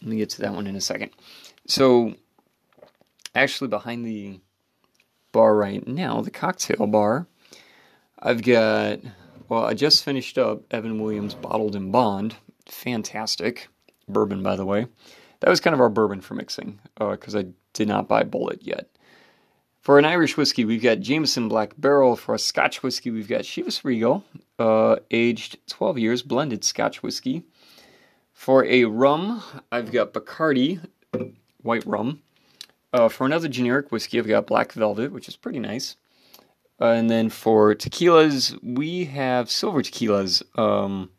let 0.00 0.08
me 0.08 0.16
get 0.18 0.30
to 0.30 0.42
that 0.42 0.54
one 0.54 0.68
in 0.68 0.76
a 0.76 0.80
second. 0.80 1.10
So, 1.66 2.14
actually, 3.34 3.68
behind 3.68 4.06
the 4.06 4.38
bar 5.36 5.54
right 5.54 5.86
now, 5.86 6.22
the 6.22 6.30
cocktail 6.30 6.86
bar, 6.86 7.26
I've 8.18 8.42
got, 8.42 9.00
well, 9.50 9.66
I 9.66 9.74
just 9.74 10.02
finished 10.02 10.38
up 10.38 10.62
Evan 10.70 10.98
Williams 10.98 11.34
Bottled 11.34 11.76
in 11.76 11.90
Bond. 11.90 12.36
Fantastic. 12.64 13.68
Bourbon, 14.08 14.42
by 14.42 14.56
the 14.56 14.64
way. 14.64 14.86
That 15.40 15.50
was 15.50 15.60
kind 15.60 15.74
of 15.74 15.80
our 15.80 15.90
bourbon 15.90 16.22
for 16.22 16.32
mixing 16.32 16.78
because 16.98 17.34
uh, 17.34 17.40
I 17.40 17.44
did 17.74 17.86
not 17.86 18.08
buy 18.08 18.22
Bulleit 18.22 18.60
yet. 18.62 18.88
For 19.82 19.98
an 19.98 20.06
Irish 20.06 20.38
whiskey, 20.38 20.64
we've 20.64 20.82
got 20.82 21.00
Jameson 21.00 21.48
Black 21.48 21.74
Barrel. 21.76 22.16
For 22.16 22.34
a 22.34 22.38
Scotch 22.38 22.82
whiskey, 22.82 23.10
we've 23.10 23.28
got 23.28 23.42
Chivas 23.42 23.84
Regal, 23.84 24.24
uh, 24.58 24.96
aged 25.10 25.58
12 25.68 25.98
years, 25.98 26.22
blended 26.22 26.64
Scotch 26.64 27.02
whiskey. 27.02 27.44
For 28.32 28.64
a 28.64 28.86
rum, 28.86 29.42
I've 29.70 29.92
got 29.92 30.14
Bacardi, 30.14 30.80
white 31.60 31.84
rum. 31.84 32.22
Uh, 32.96 33.10
for 33.10 33.26
another 33.26 33.46
generic 33.46 33.92
whiskey, 33.92 34.18
I've 34.18 34.26
got 34.26 34.46
Black 34.46 34.72
Velvet, 34.72 35.12
which 35.12 35.28
is 35.28 35.36
pretty 35.36 35.58
nice. 35.58 35.96
Uh, 36.80 36.86
and 36.86 37.10
then 37.10 37.28
for 37.28 37.74
tequilas, 37.74 38.58
we 38.62 39.04
have 39.04 39.50
silver 39.50 39.82
tequilas, 39.82 40.42
um, 40.58 41.10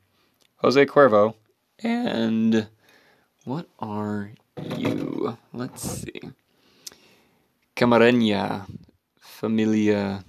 Jose 0.56 0.84
Cuervo, 0.88 1.36
and 1.84 2.68
what 3.44 3.68
are 3.78 4.32
you? 4.76 5.38
Let's 5.54 5.84
see. 5.84 6.20
Camarena, 7.76 8.66
Familia, 9.20 10.26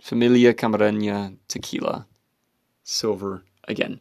Familia 0.00 0.54
Camarena 0.54 1.36
Tequila, 1.48 2.06
silver 2.82 3.42
again. 3.64 4.00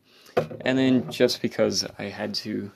And 0.61 0.77
then 0.77 1.11
just 1.11 1.41
because 1.41 1.85
I 1.99 2.03
had 2.03 2.33
to 2.35 2.71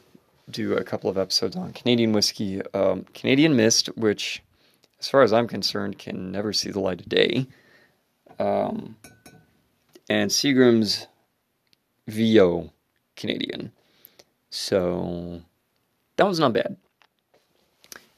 do 0.51 0.73
a 0.73 0.83
couple 0.83 1.09
of 1.09 1.17
episodes 1.17 1.55
on 1.55 1.73
Canadian 1.73 2.13
whiskey, 2.13 2.61
um, 2.73 3.05
Canadian 3.13 3.55
Mist, 3.55 3.87
which, 3.97 4.41
as 4.99 5.07
far 5.07 5.21
as 5.21 5.33
I'm 5.33 5.47
concerned, 5.47 5.97
can 5.97 6.31
never 6.31 6.53
see 6.53 6.69
the 6.69 6.79
light 6.79 7.01
of 7.01 7.09
day, 7.09 7.47
um, 8.39 8.95
and 10.09 10.29
Seagram's 10.29 11.07
VO 12.07 12.71
Canadian. 13.15 13.71
So 14.49 15.41
that 16.17 16.27
was 16.27 16.39
not 16.39 16.53
bad. 16.53 16.77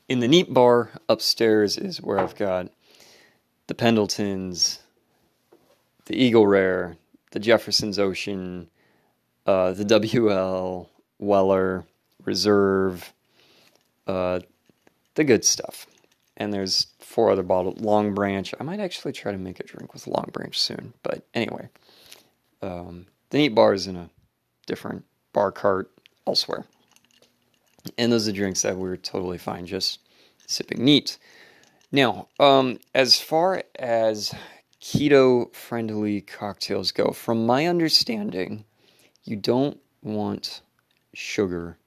In 0.10 0.20
the 0.20 0.28
neat 0.28 0.54
bar 0.54 0.92
upstairs 1.08 1.78
is 1.78 2.02
where 2.02 2.20
I've 2.20 2.36
got 2.36 2.70
the 3.68 3.74
Pendletons, 3.74 4.80
the 6.06 6.16
Eagle 6.16 6.46
Rare, 6.46 6.98
the 7.32 7.40
Jefferson's 7.40 7.98
Ocean, 7.98 8.70
uh, 9.46 9.72
the 9.72 9.86
WL, 9.86 10.88
Weller, 11.20 11.86
Reserve, 12.26 13.14
uh, 14.08 14.40
the 15.16 15.24
good 15.24 15.46
stuff. 15.46 15.88
And 16.36 16.52
there's 16.54 16.88
four 17.00 17.30
other 17.32 17.44
bottles. 17.44 17.80
Long 17.80 18.14
Branch. 18.14 18.54
I 18.60 18.64
might 18.64 18.80
actually 18.80 19.14
try 19.14 19.32
to 19.32 19.38
make 19.38 19.60
a 19.60 19.64
drink 19.64 19.94
with 19.94 20.08
Long 20.08 20.30
Branch 20.32 20.58
soon. 20.58 20.94
But 21.04 21.26
anyway, 21.34 21.70
um, 22.62 23.06
the 23.30 23.38
neat 23.38 23.50
bar 23.50 23.74
is 23.74 23.88
in 23.88 23.96
a 23.96 24.10
different 24.66 25.06
bar 25.32 25.52
cart 25.52 25.92
elsewhere. 26.26 26.66
And 27.98 28.12
those 28.12 28.28
are 28.28 28.32
drinks 28.32 28.62
that 28.62 28.78
we're 28.78 28.98
totally 28.98 29.38
fine 29.38 29.66
just 29.66 30.00
sipping 30.48 30.84
neat. 30.84 31.18
Now, 31.92 32.28
um, 32.40 32.80
as 32.96 33.20
far 33.20 33.64
as 33.78 34.34
keto 34.82 35.54
friendly 35.54 36.22
cocktails 36.22 36.92
go, 36.92 37.12
from 37.12 37.46
my 37.46 37.68
understanding, 37.68 38.66
you 39.24 39.36
don't 39.36 39.80
want 40.02 40.62
sugar 41.14 41.78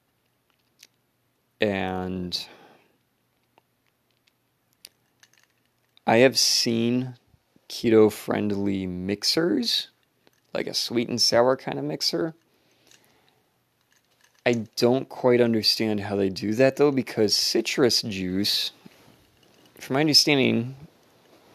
and 1.61 2.47
I 6.07 6.19
have 6.19 6.39
seen 6.39 7.17
keto 7.69 8.13
friendly 8.13 8.87
mixers, 8.87 9.89
like 10.55 10.67
a 10.67 10.75
sweet 10.75 11.09
and 11.09 11.21
sour 11.21 11.57
kind 11.57 11.79
of 11.79 11.85
mixer. 11.85 12.35
I 14.45 14.67
don't 14.77 15.09
quite 15.09 15.41
understand 15.41 16.01
how 16.01 16.15
they 16.15 16.29
do 16.29 16.55
that 16.55 16.77
though, 16.77 16.93
because 16.93 17.35
citrus 17.35 18.03
juice, 18.03 18.71
from 19.79 19.95
my 19.95 20.01
understanding, 20.01 20.77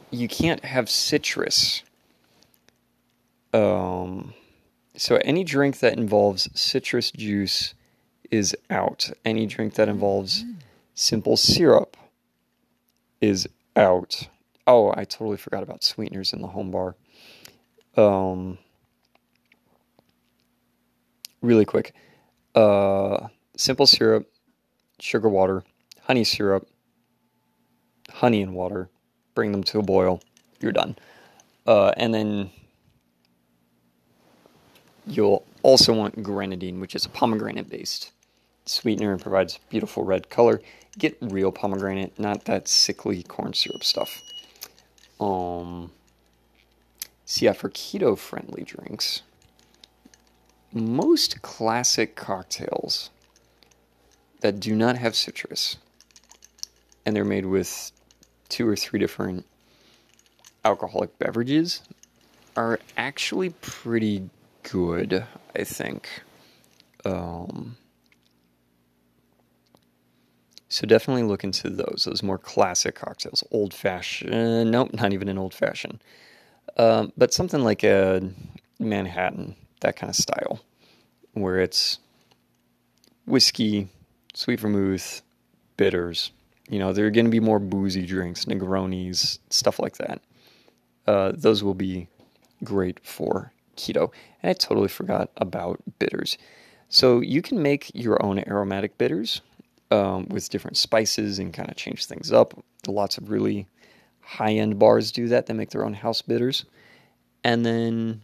you 0.10 0.28
can't 0.28 0.66
have 0.66 0.90
citrus. 0.90 1.84
Um, 3.54 4.34
so 4.98 5.16
any 5.24 5.46
drink 5.46 5.80
that 5.80 5.98
involves 5.98 6.50
citrus 6.54 7.12
juice 7.12 7.74
is 8.32 8.56
out. 8.70 9.12
Any 9.24 9.46
drink 9.46 9.76
that 9.76 9.90
involves 9.90 10.44
simple 10.96 11.38
syrup 11.38 11.98
is 13.20 13.48
out. 13.76 14.28
Oh, 14.66 14.94
I 14.96 15.04
totally 15.04 15.38
forgot 15.38 15.64
about 15.64 15.84
sweeteners 15.84 16.34
in 16.34 16.42
the 16.42 16.48
home 16.48 16.72
bar. 16.72 16.96
Um, 17.98 18.58
really 21.42 21.66
quick 21.66 21.94
uh, 22.56 23.28
simple 23.56 23.88
syrup, 23.88 24.30
sugar 25.00 25.30
water, 25.30 25.64
honey 26.02 26.24
syrup, 26.24 26.68
honey 28.10 28.42
and 28.42 28.54
water. 28.54 28.90
Bring 29.34 29.52
them 29.52 29.64
to 29.66 29.80
a 29.80 29.84
boil. 29.84 30.22
You're 30.60 30.74
done. 30.74 30.98
Uh, 31.66 31.94
and 31.96 32.14
then 32.14 32.52
you'll 35.08 35.46
also 35.64 35.94
want 35.94 36.22
grenadine, 36.22 36.80
which 36.80 36.96
is 36.96 37.06
a 37.06 37.10
pomegranate 37.10 37.70
based 37.70 38.12
sweetener 38.66 39.12
and 39.12 39.22
provides 39.22 39.60
beautiful 39.70 40.04
red 40.04 40.30
color. 40.30 40.62
Get 40.98 41.18
real 41.22 41.52
pomegranate, 41.52 42.20
not 42.20 42.46
that 42.46 42.68
sickly 42.68 43.24
corn 43.24 43.54
syrup 43.54 43.84
stuff. 43.84 44.22
Um, 45.20 45.92
so 47.26 47.46
yeah, 47.46 47.54
for 47.54 47.70
keto 47.70 48.18
friendly 48.18 48.64
drinks, 48.64 49.22
most 50.74 51.42
classic 51.42 52.16
cocktails 52.16 53.10
that 54.42 54.60
do 54.60 54.76
not 54.76 54.98
have 54.98 55.16
citrus 55.16 55.78
and 57.06 57.16
they're 57.16 57.26
made 57.26 57.46
with 57.46 57.92
two 58.50 58.68
or 58.68 58.76
three 58.76 59.00
different 59.00 59.46
alcoholic 60.64 61.18
beverages 61.18 61.82
are 62.56 62.80
actually 62.98 63.50
pretty 63.62 64.30
good, 64.64 65.26
I 65.56 65.64
think. 65.64 66.08
Um, 67.06 67.78
so 70.72 70.88
definitely 70.88 71.24
look 71.24 71.44
into 71.44 71.70
those, 71.70 72.06
those 72.06 72.24
more 72.24 72.38
classic 72.38 72.96
cocktails. 72.96 73.44
Old 73.52 73.74
fashioned, 73.74 74.72
nope, 74.72 74.94
not 74.94 75.12
even 75.12 75.28
an 75.28 75.38
old 75.38 75.54
fashioned. 75.54 76.02
Um, 76.78 77.12
but 77.18 77.34
something 77.34 77.62
like 77.62 77.84
a 77.84 78.22
Manhattan 78.80 79.58
that 79.82 79.98
kind 79.98 80.10
of 80.10 80.16
style, 80.16 80.62
where 81.34 81.60
it's 81.60 82.00
whiskey, 83.26 83.90
sweet 84.34 84.62
vermouth, 84.62 85.22
bitters. 85.76 86.32
You 86.70 86.80
know, 86.80 86.94
there 86.94 87.06
are 87.06 87.12
going 87.12 87.26
to 87.26 87.32
be 87.32 87.42
more 87.42 87.60
boozy 87.60 88.06
drinks, 88.06 88.46
Negronis, 88.46 89.40
stuff 89.50 89.78
like 89.78 89.98
that. 89.98 90.22
Uh, 91.06 91.34
those 91.36 91.66
will 91.66 91.74
be 91.74 92.08
great 92.64 93.06
for 93.06 93.52
keto. 93.76 94.14
And 94.42 94.52
I 94.52 94.54
totally 94.54 94.88
forgot 94.88 95.32
about 95.36 95.82
bitters. 96.00 96.38
So 96.88 97.20
you 97.20 97.42
can 97.42 97.62
make 97.62 97.92
your 97.94 98.24
own 98.24 98.40
aromatic 98.40 98.98
bitters 98.98 99.42
um, 99.92 100.28
with 100.30 100.50
different 100.50 100.78
spices 100.78 101.38
and 101.38 101.54
kind 101.54 101.70
of 101.70 101.76
change 101.76 102.06
things 102.06 102.32
up. 102.32 102.54
Lots 102.88 103.18
of 103.18 103.30
really 103.30 103.68
high 104.22 104.54
end 104.54 104.80
bars 104.80 105.12
do 105.12 105.28
that. 105.28 105.46
They 105.46 105.54
make 105.54 105.72
their 105.72 105.86
own 105.86 105.94
house 105.94 106.22
bitters. 106.22 106.66
And 107.44 107.66
then 107.66 108.22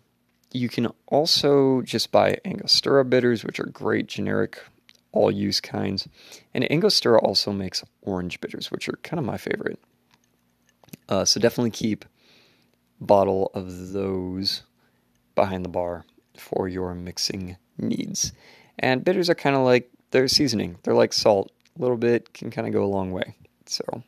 you 0.52 0.70
can 0.70 0.88
also 1.08 1.82
just 1.82 2.12
buy 2.12 2.38
Angostura 2.46 3.04
bitters, 3.04 3.44
which 3.44 3.60
are 3.60 3.66
great 3.66 4.08
generic 4.08 4.60
all 5.12 5.32
use 5.32 5.60
kinds. 5.60 6.08
And 6.54 6.70
Angostura 6.72 7.20
also 7.20 7.52
makes 7.52 7.84
orange 8.02 8.40
bitters, 8.40 8.72
which 8.72 8.88
are 8.88 8.98
kind 9.04 9.20
of 9.20 9.26
my 9.26 9.38
favorite. 9.38 9.80
Uh, 11.10 11.26
so 11.26 11.40
definitely 11.40 11.72
keep 11.72 12.06
bottle 13.00 13.52
of 13.54 13.92
those 13.94 14.64
behind 15.36 15.64
the 15.66 15.70
bar 15.70 16.06
for 16.38 16.68
your 16.68 16.94
mixing 16.94 17.58
needs. 17.78 18.32
And 18.80 19.04
bitters 19.04 19.30
are 19.30 19.36
kind 19.36 19.56
of 19.56 19.64
like 19.64 19.90
their 20.12 20.28
seasoning. 20.28 20.78
They're 20.84 20.94
like 20.94 21.14
salt. 21.14 21.52
A 21.78 21.82
little 21.82 21.98
bit 21.98 22.34
can 22.34 22.50
kind 22.50 22.68
of 22.68 22.74
go 22.74 22.84
a 22.84 22.88
long 22.88 23.12
way. 23.12 23.36
So 23.66 24.04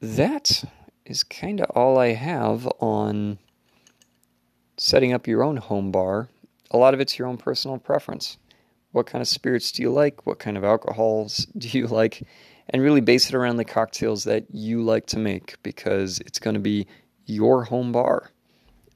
that 0.00 0.64
is 1.04 1.22
kind 1.22 1.60
of 1.60 1.70
all 1.70 1.98
I 1.98 2.08
have 2.08 2.66
on 2.80 3.38
setting 4.76 5.12
up 5.12 5.26
your 5.26 5.42
own 5.42 5.58
home 5.58 5.90
bar, 5.92 6.28
a 6.70 6.78
lot 6.78 6.94
of 6.94 7.00
it's 7.00 7.18
your 7.18 7.28
own 7.28 7.36
personal 7.36 7.78
preference. 7.78 8.38
what 8.92 9.06
kind 9.06 9.22
of 9.22 9.28
spirits 9.28 9.70
do 9.70 9.82
you 9.82 9.90
like? 9.90 10.26
What 10.26 10.40
kind 10.40 10.56
of 10.56 10.64
alcohols 10.64 11.46
do 11.58 11.68
you 11.78 11.86
like? 11.86 12.26
And 12.70 12.82
really 12.82 13.00
base 13.00 13.28
it 13.28 13.34
around 13.34 13.56
the 13.56 13.64
cocktails 13.64 14.24
that 14.24 14.46
you 14.50 14.82
like 14.82 15.06
to 15.06 15.18
make 15.18 15.56
because 15.62 16.18
it's 16.20 16.38
going 16.38 16.54
to 16.54 16.60
be 16.60 16.86
your 17.26 17.64
home 17.64 17.92
bar. 17.92 18.30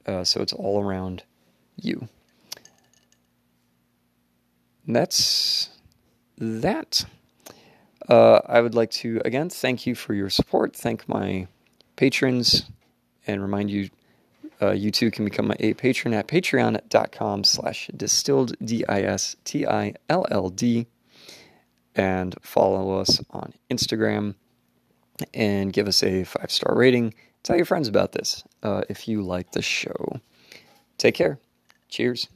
Uh, 0.05 0.23
so 0.23 0.41
it's 0.41 0.53
all 0.53 0.81
around 0.81 1.23
you. 1.77 2.07
And 4.85 4.95
that's 4.95 5.69
that. 6.37 7.05
Uh, 8.07 8.39
I 8.45 8.61
would 8.61 8.75
like 8.75 8.91
to 8.91 9.21
again 9.25 9.49
thank 9.49 9.87
you 9.87 9.95
for 9.95 10.13
your 10.13 10.29
support. 10.29 10.75
Thank 10.75 11.09
my 11.09 11.47
patrons, 11.95 12.69
and 13.25 13.41
remind 13.41 13.71
you, 13.71 13.89
uh, 14.61 14.71
you 14.71 14.91
too 14.91 15.09
can 15.11 15.25
become 15.25 15.51
a 15.59 15.73
patron 15.73 16.13
at 16.13 16.27
patreon.com 16.27 17.43
slash 17.43 17.89
distilld, 17.95 18.53
D-I-S-T-I-L-L-D, 18.63 19.27
and 21.95 22.35
follow 22.41 22.99
us 22.99 23.21
on 23.31 23.53
Instagram 23.71 24.35
and 25.33 25.73
give 25.73 25.87
us 25.87 26.03
a 26.03 26.25
five-star 26.25 26.75
rating. 26.75 27.13
Tell 27.43 27.55
your 27.55 27.65
friends 27.65 27.87
about 27.87 28.11
this 28.11 28.43
uh, 28.63 28.81
if 28.89 29.07
you 29.07 29.21
like 29.21 29.51
the 29.51 29.61
show. 29.61 30.19
Take 30.97 31.15
care. 31.15 31.39
Cheers. 31.89 32.27